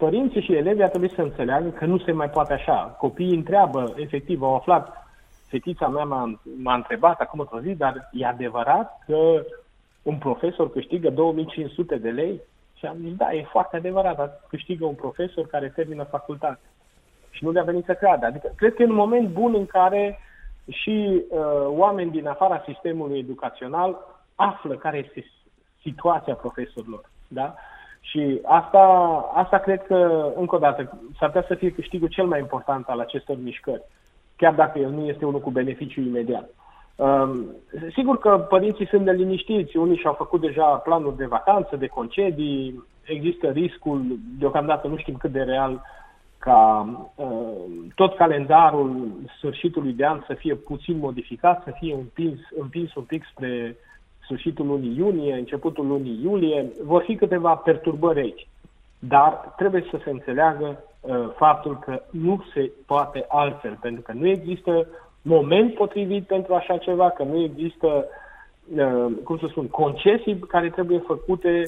Părinții 0.00 0.42
și 0.42 0.54
elevii 0.54 0.82
ar 0.82 0.88
trebui 0.88 1.12
să 1.14 1.22
înțeleagă 1.22 1.68
că 1.68 1.84
nu 1.84 1.98
se 1.98 2.12
mai 2.12 2.30
poate 2.30 2.52
așa. 2.52 2.96
Copiii 2.98 3.34
întreabă, 3.34 3.94
efectiv, 3.96 4.42
au 4.42 4.54
aflat, 4.54 5.06
fetița 5.46 5.88
mea 5.88 6.04
m-a, 6.04 6.40
m-a 6.62 6.74
întrebat 6.74 7.20
acum 7.20 7.48
o 7.50 7.60
zi, 7.60 7.74
dar 7.74 8.08
e 8.12 8.26
adevărat 8.26 9.02
că 9.06 9.44
un 10.02 10.16
profesor 10.16 10.70
câștigă 10.70 11.10
2500 11.10 11.96
de 11.96 12.10
lei? 12.10 12.40
Și 12.74 12.86
am 12.86 12.96
zis, 13.00 13.14
da, 13.14 13.32
e 13.32 13.42
foarte 13.50 13.76
adevărat, 13.76 14.16
dar 14.16 14.40
câștigă 14.48 14.84
un 14.84 14.94
profesor 14.94 15.46
care 15.46 15.72
termină 15.74 16.02
facultate. 16.02 16.60
Și 17.30 17.44
nu 17.44 17.50
le-a 17.50 17.62
venit 17.62 17.84
să 17.84 17.94
creadă. 17.94 18.26
Adică, 18.26 18.52
cred 18.56 18.74
că 18.74 18.82
e 18.82 18.86
un 18.86 18.94
moment 18.94 19.28
bun 19.28 19.54
în 19.54 19.66
care 19.66 20.18
și 20.70 21.22
uh, 21.28 21.40
oameni 21.66 22.10
din 22.10 22.26
afara 22.26 22.62
sistemului 22.66 23.18
educațional 23.18 23.98
află 24.34 24.74
care 24.74 24.96
este 24.96 25.30
situația 25.82 26.34
profesorilor. 26.34 27.10
Da? 27.28 27.54
Și 28.00 28.40
asta, 28.44 28.78
asta 29.34 29.58
cred 29.58 29.82
că, 29.82 30.30
încă 30.36 30.54
o 30.54 30.58
dată, 30.58 30.98
s-ar 31.18 31.30
putea 31.30 31.46
să 31.48 31.54
fie 31.54 31.72
câștigul 31.72 32.08
cel 32.08 32.26
mai 32.26 32.38
important 32.38 32.88
al 32.88 33.00
acestor 33.00 33.36
mișcări, 33.42 33.82
chiar 34.36 34.54
dacă 34.54 34.78
el 34.78 34.90
nu 34.90 35.04
este 35.06 35.24
unul 35.24 35.40
cu 35.40 35.50
beneficiu 35.50 36.00
imediat. 36.00 36.48
Um, 36.96 37.46
sigur 37.92 38.18
că 38.18 38.46
părinții 38.48 38.86
sunt 38.86 39.04
neliniștiți, 39.04 39.76
unii 39.76 39.96
și-au 39.96 40.12
făcut 40.12 40.40
deja 40.40 40.64
planuri 40.64 41.16
de 41.16 41.26
vacanță, 41.26 41.76
de 41.76 41.86
concedii, 41.86 42.84
există 43.04 43.48
riscul, 43.48 44.18
deocamdată 44.38 44.88
nu 44.88 44.96
știm 44.96 45.14
cât 45.14 45.32
de 45.32 45.42
real, 45.42 45.82
ca 46.38 46.88
uh, 47.14 47.86
tot 47.94 48.16
calendarul 48.16 49.08
sfârșitului 49.36 49.92
de 49.92 50.06
an 50.06 50.22
să 50.26 50.34
fie 50.34 50.54
puțin 50.54 50.98
modificat, 50.98 51.62
să 51.64 51.70
fie 51.78 51.94
împins, 51.94 52.38
împins 52.60 52.94
un 52.94 53.02
pic 53.02 53.24
spre 53.30 53.76
sfârșitul 54.30 54.66
lunii 54.66 54.96
iunie, 54.96 55.34
începutul 55.34 55.86
lunii 55.86 56.20
iulie, 56.22 56.66
vor 56.82 57.02
fi 57.02 57.16
câteva 57.16 57.54
perturbări 57.54 58.20
aici. 58.20 58.48
Dar 58.98 59.54
trebuie 59.56 59.84
să 59.90 59.98
se 60.04 60.10
înțeleagă 60.10 60.84
uh, 61.00 61.28
faptul 61.36 61.78
că 61.78 62.02
nu 62.10 62.42
se 62.54 62.70
poate 62.86 63.24
altfel, 63.28 63.78
pentru 63.80 64.02
că 64.02 64.12
nu 64.12 64.26
există 64.26 64.86
moment 65.22 65.74
potrivit 65.74 66.26
pentru 66.26 66.54
așa 66.54 66.76
ceva, 66.76 67.10
că 67.10 67.22
nu 67.22 67.42
există, 67.42 68.04
uh, 68.76 69.06
cum 69.24 69.38
să 69.38 69.46
spun, 69.48 69.68
concesii 69.68 70.38
care 70.38 70.70
trebuie 70.70 70.98
făcute 70.98 71.62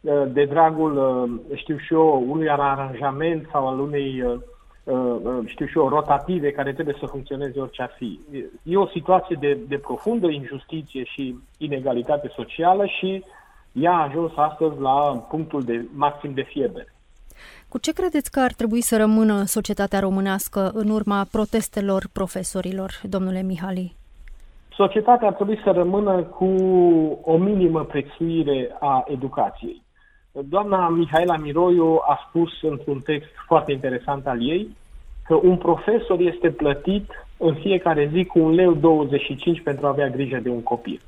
uh, 0.00 0.22
de 0.32 0.44
dragul, 0.44 0.96
uh, 0.96 1.56
știu 1.56 1.76
și 1.76 1.92
eu, 1.94 2.24
unui 2.28 2.48
aranjament 2.48 3.48
sau 3.52 3.68
al 3.68 3.80
unei 3.80 4.22
uh, 4.22 4.32
Uh, 4.32 4.34
uh, 4.34 4.55
știu 5.44 5.66
și 5.66 5.78
eu, 5.78 5.88
rotative 5.88 6.50
care 6.50 6.72
trebuie 6.72 6.96
să 6.98 7.06
funcționeze 7.06 7.60
orice 7.60 7.82
ar 7.82 7.94
fi. 7.96 8.20
E 8.62 8.76
o 8.76 8.86
situație 8.86 9.36
de, 9.40 9.58
de 9.68 9.78
profundă 9.78 10.26
injustiție 10.26 11.04
și 11.04 11.38
inegalitate 11.58 12.32
socială 12.36 12.86
și 12.86 13.24
ea 13.72 13.92
a 13.92 14.02
ajuns 14.02 14.32
astăzi 14.36 14.80
la 14.80 15.26
punctul 15.28 15.62
de 15.62 15.86
maxim 15.94 16.32
de 16.34 16.42
fiebre. 16.42 16.86
Cu 17.68 17.78
ce 17.78 17.92
credeți 17.92 18.30
că 18.30 18.40
ar 18.40 18.52
trebui 18.52 18.80
să 18.80 18.96
rămână 18.96 19.44
societatea 19.44 20.00
românească 20.00 20.70
în 20.74 20.88
urma 20.88 21.26
protestelor 21.30 22.02
profesorilor, 22.12 22.90
domnule 23.02 23.42
Mihali? 23.42 23.96
Societatea 24.76 25.28
ar 25.28 25.34
trebui 25.34 25.60
să 25.64 25.70
rămână 25.70 26.22
cu 26.22 26.44
o 27.22 27.36
minimă 27.36 27.84
prețuire 27.84 28.76
a 28.80 29.04
educației. 29.06 29.82
Doamna 30.44 30.88
Mihaela 30.88 31.36
Miroiu 31.36 32.00
a 32.06 32.26
spus 32.28 32.62
într-un 32.62 33.00
text 33.00 33.30
foarte 33.46 33.72
interesant 33.72 34.26
al 34.26 34.48
ei 34.48 34.76
că 35.26 35.34
un 35.34 35.56
profesor 35.56 36.20
este 36.20 36.50
plătit 36.50 37.10
în 37.36 37.54
fiecare 37.54 38.10
zi 38.12 38.24
cu 38.24 38.38
un 38.38 38.54
leu 38.54 38.74
25 38.74 39.62
pentru 39.62 39.86
a 39.86 39.88
avea 39.88 40.08
grijă 40.08 40.38
de 40.38 40.48
un 40.48 40.62
copil. 40.62 41.00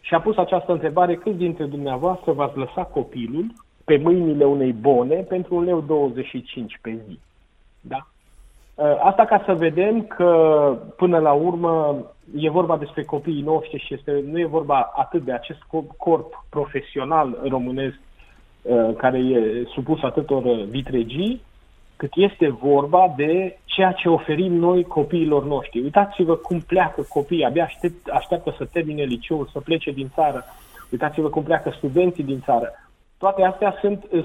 Și 0.00 0.14
a 0.14 0.20
pus 0.20 0.36
această 0.36 0.72
întrebare, 0.72 1.14
câți 1.14 1.36
dintre 1.36 1.64
dumneavoastră 1.64 2.32
v-ați 2.32 2.56
lăsa 2.56 2.82
copilul 2.82 3.46
pe 3.84 3.96
mâinile 3.96 4.44
unei 4.44 4.72
bone 4.72 5.14
pentru 5.14 5.54
un 5.54 5.64
leu 5.64 5.80
25 5.80 6.78
pe 6.82 6.98
zi? 7.08 7.18
Da? 7.80 8.06
Ă, 8.78 8.98
asta 9.00 9.24
ca 9.24 9.42
să 9.46 9.54
vedem 9.54 10.02
că, 10.02 10.28
până 10.96 11.18
la 11.18 11.32
urmă, 11.32 12.04
e 12.36 12.50
vorba 12.50 12.76
despre 12.76 13.02
copiii 13.02 13.42
noștri 13.42 13.84
și 13.86 13.94
este, 13.94 14.24
nu 14.30 14.38
e 14.38 14.46
vorba 14.46 14.92
atât 14.94 15.24
de 15.24 15.32
acest 15.32 15.60
corp 15.96 16.44
profesional 16.48 17.38
românesc 17.48 17.96
Uh, 17.96 18.13
care 18.96 19.18
e 19.18 19.64
supus 19.74 20.02
atâtor 20.02 20.42
vitregii, 20.68 21.42
cât 21.96 22.10
este 22.14 22.48
vorba 22.48 23.14
de 23.16 23.58
ceea 23.64 23.92
ce 23.92 24.08
oferim 24.08 24.52
noi 24.52 24.82
copiilor 24.82 25.44
noștri. 25.44 25.80
Uitați-vă 25.80 26.34
cum 26.34 26.60
pleacă 26.60 27.02
copiii, 27.08 27.44
abia 27.44 27.64
aștept, 27.64 28.08
așteaptă 28.08 28.54
să 28.58 28.64
termine 28.72 29.02
liceul, 29.02 29.48
să 29.52 29.60
plece 29.60 29.90
din 29.90 30.10
țară. 30.14 30.44
uitați-vă 30.90 31.28
cum 31.28 31.42
pleacă 31.42 31.72
studenții 31.76 32.24
din 32.24 32.40
țară. 32.44 32.72
Toate 33.18 33.42
astea 33.42 33.76
sunt, 33.80 34.04
uh, 34.10 34.24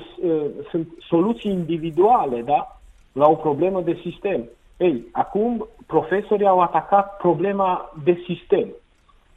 sunt 0.69 0.87
soluții 1.07 1.51
individuale, 1.51 2.41
da? 2.41 2.79
La 3.11 3.27
o 3.27 3.35
problemă 3.35 3.81
de 3.81 3.99
sistem. 4.01 4.43
Ei, 4.77 5.05
acum 5.11 5.67
profesorii 5.87 6.47
au 6.47 6.59
atacat 6.59 7.17
problema 7.17 7.93
de 8.03 8.17
sistem 8.25 8.67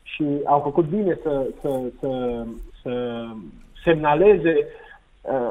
și 0.02 0.24
au 0.44 0.60
făcut 0.60 0.84
bine 0.84 1.18
să, 1.22 1.46
să, 1.60 1.80
să, 2.00 2.44
să 2.82 3.24
semnaleze 3.84 4.56
uh, 4.58 4.81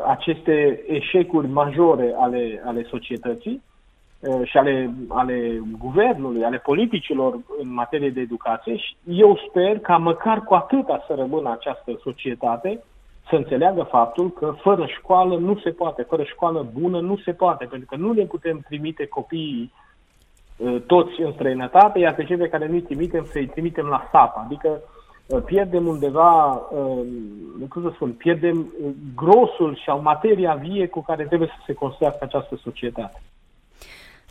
aceste 0.06 0.84
eșecuri 0.88 1.48
majore 1.48 2.14
ale, 2.18 2.62
ale 2.66 2.84
societății 2.90 3.62
uh, 4.20 4.48
și 4.48 4.58
ale, 4.58 4.94
ale 5.08 5.62
guvernului, 5.78 6.44
ale 6.44 6.58
politicilor 6.58 7.40
în 7.62 7.74
materie 7.74 8.10
de 8.10 8.20
educație 8.20 8.78
și 8.78 8.96
eu 9.06 9.40
sper 9.50 9.80
ca 9.80 9.98
măcar 9.98 10.44
cu 10.44 10.54
atâta 10.54 11.04
să 11.08 11.14
rămână 11.14 11.52
această 11.52 12.00
societate 12.02 12.84
să 13.30 13.36
înțeleagă 13.36 13.84
faptul 13.84 14.32
că 14.32 14.54
fără 14.62 14.86
școală 14.86 15.38
nu 15.38 15.60
se 15.64 15.70
poate, 15.70 16.02
fără 16.02 16.24
școală 16.24 16.68
bună 16.80 17.00
nu 17.00 17.18
se 17.18 17.32
poate, 17.32 17.66
pentru 17.66 17.88
că 17.90 17.96
nu 17.96 18.12
ne 18.12 18.24
putem 18.24 18.60
trimite 18.68 19.06
copiii 19.06 19.74
uh, 20.58 20.82
toți 20.88 21.22
în 21.22 21.32
străinătate, 21.32 22.00
iar 22.00 22.14
pe 22.16 22.24
cei 22.24 22.38
pe 22.38 22.50
care 22.50 22.68
nu-i 22.68 22.82
trimitem 22.82 23.26
să-i 23.26 23.48
trimitem 23.48 23.86
la 23.86 24.10
sap, 24.12 24.38
adică 24.46 24.70
uh, 24.70 25.01
pierdem 25.40 25.88
undeva, 25.88 26.54
uh, 26.54 27.06
cum 27.70 27.82
să 27.82 27.92
spun, 27.94 28.12
pierdem 28.12 28.74
grosul 29.16 29.82
sau 29.86 30.02
materia 30.02 30.54
vie 30.54 30.88
cu 30.88 31.02
care 31.02 31.26
trebuie 31.26 31.48
să 31.48 31.64
se 31.66 31.74
construiască 31.74 32.20
această 32.22 32.56
societate. 32.64 33.22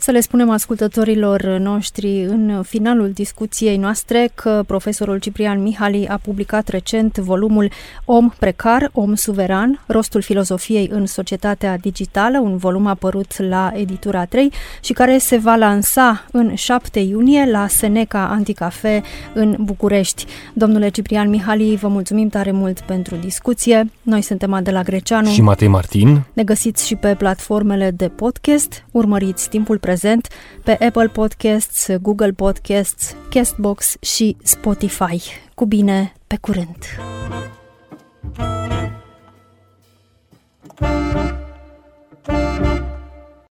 Să 0.02 0.10
le 0.10 0.20
spunem 0.20 0.50
ascultătorilor 0.50 1.42
noștri 1.42 2.22
în 2.22 2.62
finalul 2.62 3.10
discuției 3.10 3.76
noastre 3.76 4.30
că 4.34 4.62
profesorul 4.66 5.18
Ciprian 5.18 5.62
Mihali 5.62 6.06
a 6.06 6.18
publicat 6.22 6.68
recent 6.68 7.18
volumul 7.18 7.70
Om 8.04 8.30
precar, 8.38 8.90
om 8.92 9.14
suveran, 9.14 9.84
rostul 9.86 10.20
filozofiei 10.20 10.88
în 10.92 11.06
societatea 11.06 11.76
digitală, 11.76 12.38
un 12.38 12.56
volum 12.56 12.86
apărut 12.86 13.38
la 13.38 13.72
editura 13.74 14.24
3 14.24 14.52
și 14.80 14.92
care 14.92 15.18
se 15.18 15.36
va 15.36 15.54
lansa 15.54 16.24
în 16.32 16.54
7 16.54 17.00
iunie 17.00 17.50
la 17.50 17.66
Seneca 17.66 18.28
Anticafe 18.28 19.02
în 19.34 19.56
București. 19.58 20.26
Domnule 20.52 20.88
Ciprian 20.88 21.28
Mihali, 21.28 21.76
vă 21.76 21.88
mulțumim 21.88 22.28
tare 22.28 22.50
mult 22.50 22.80
pentru 22.80 23.16
discuție. 23.16 23.90
Noi 24.02 24.22
suntem 24.22 24.52
Adela 24.52 24.82
Greceanu 24.82 25.28
și 25.28 25.42
Matei 25.42 25.68
Martin. 25.68 26.22
Ne 26.32 26.44
găsiți 26.44 26.86
și 26.86 26.94
pe 26.94 27.14
platformele 27.14 27.90
de 27.90 28.08
podcast. 28.08 28.84
Urmăriți 28.90 29.48
timpul 29.48 29.78
prezent 29.90 30.28
pe 30.64 30.70
Apple 30.70 31.08
Podcasts, 31.08 31.88
Google 32.00 32.32
Podcasts, 32.32 33.16
Castbox 33.30 33.96
și 34.00 34.36
Spotify. 34.42 35.20
Cu 35.54 35.66
bine, 35.66 36.12
pe 36.26 36.36
curând! 36.36 36.76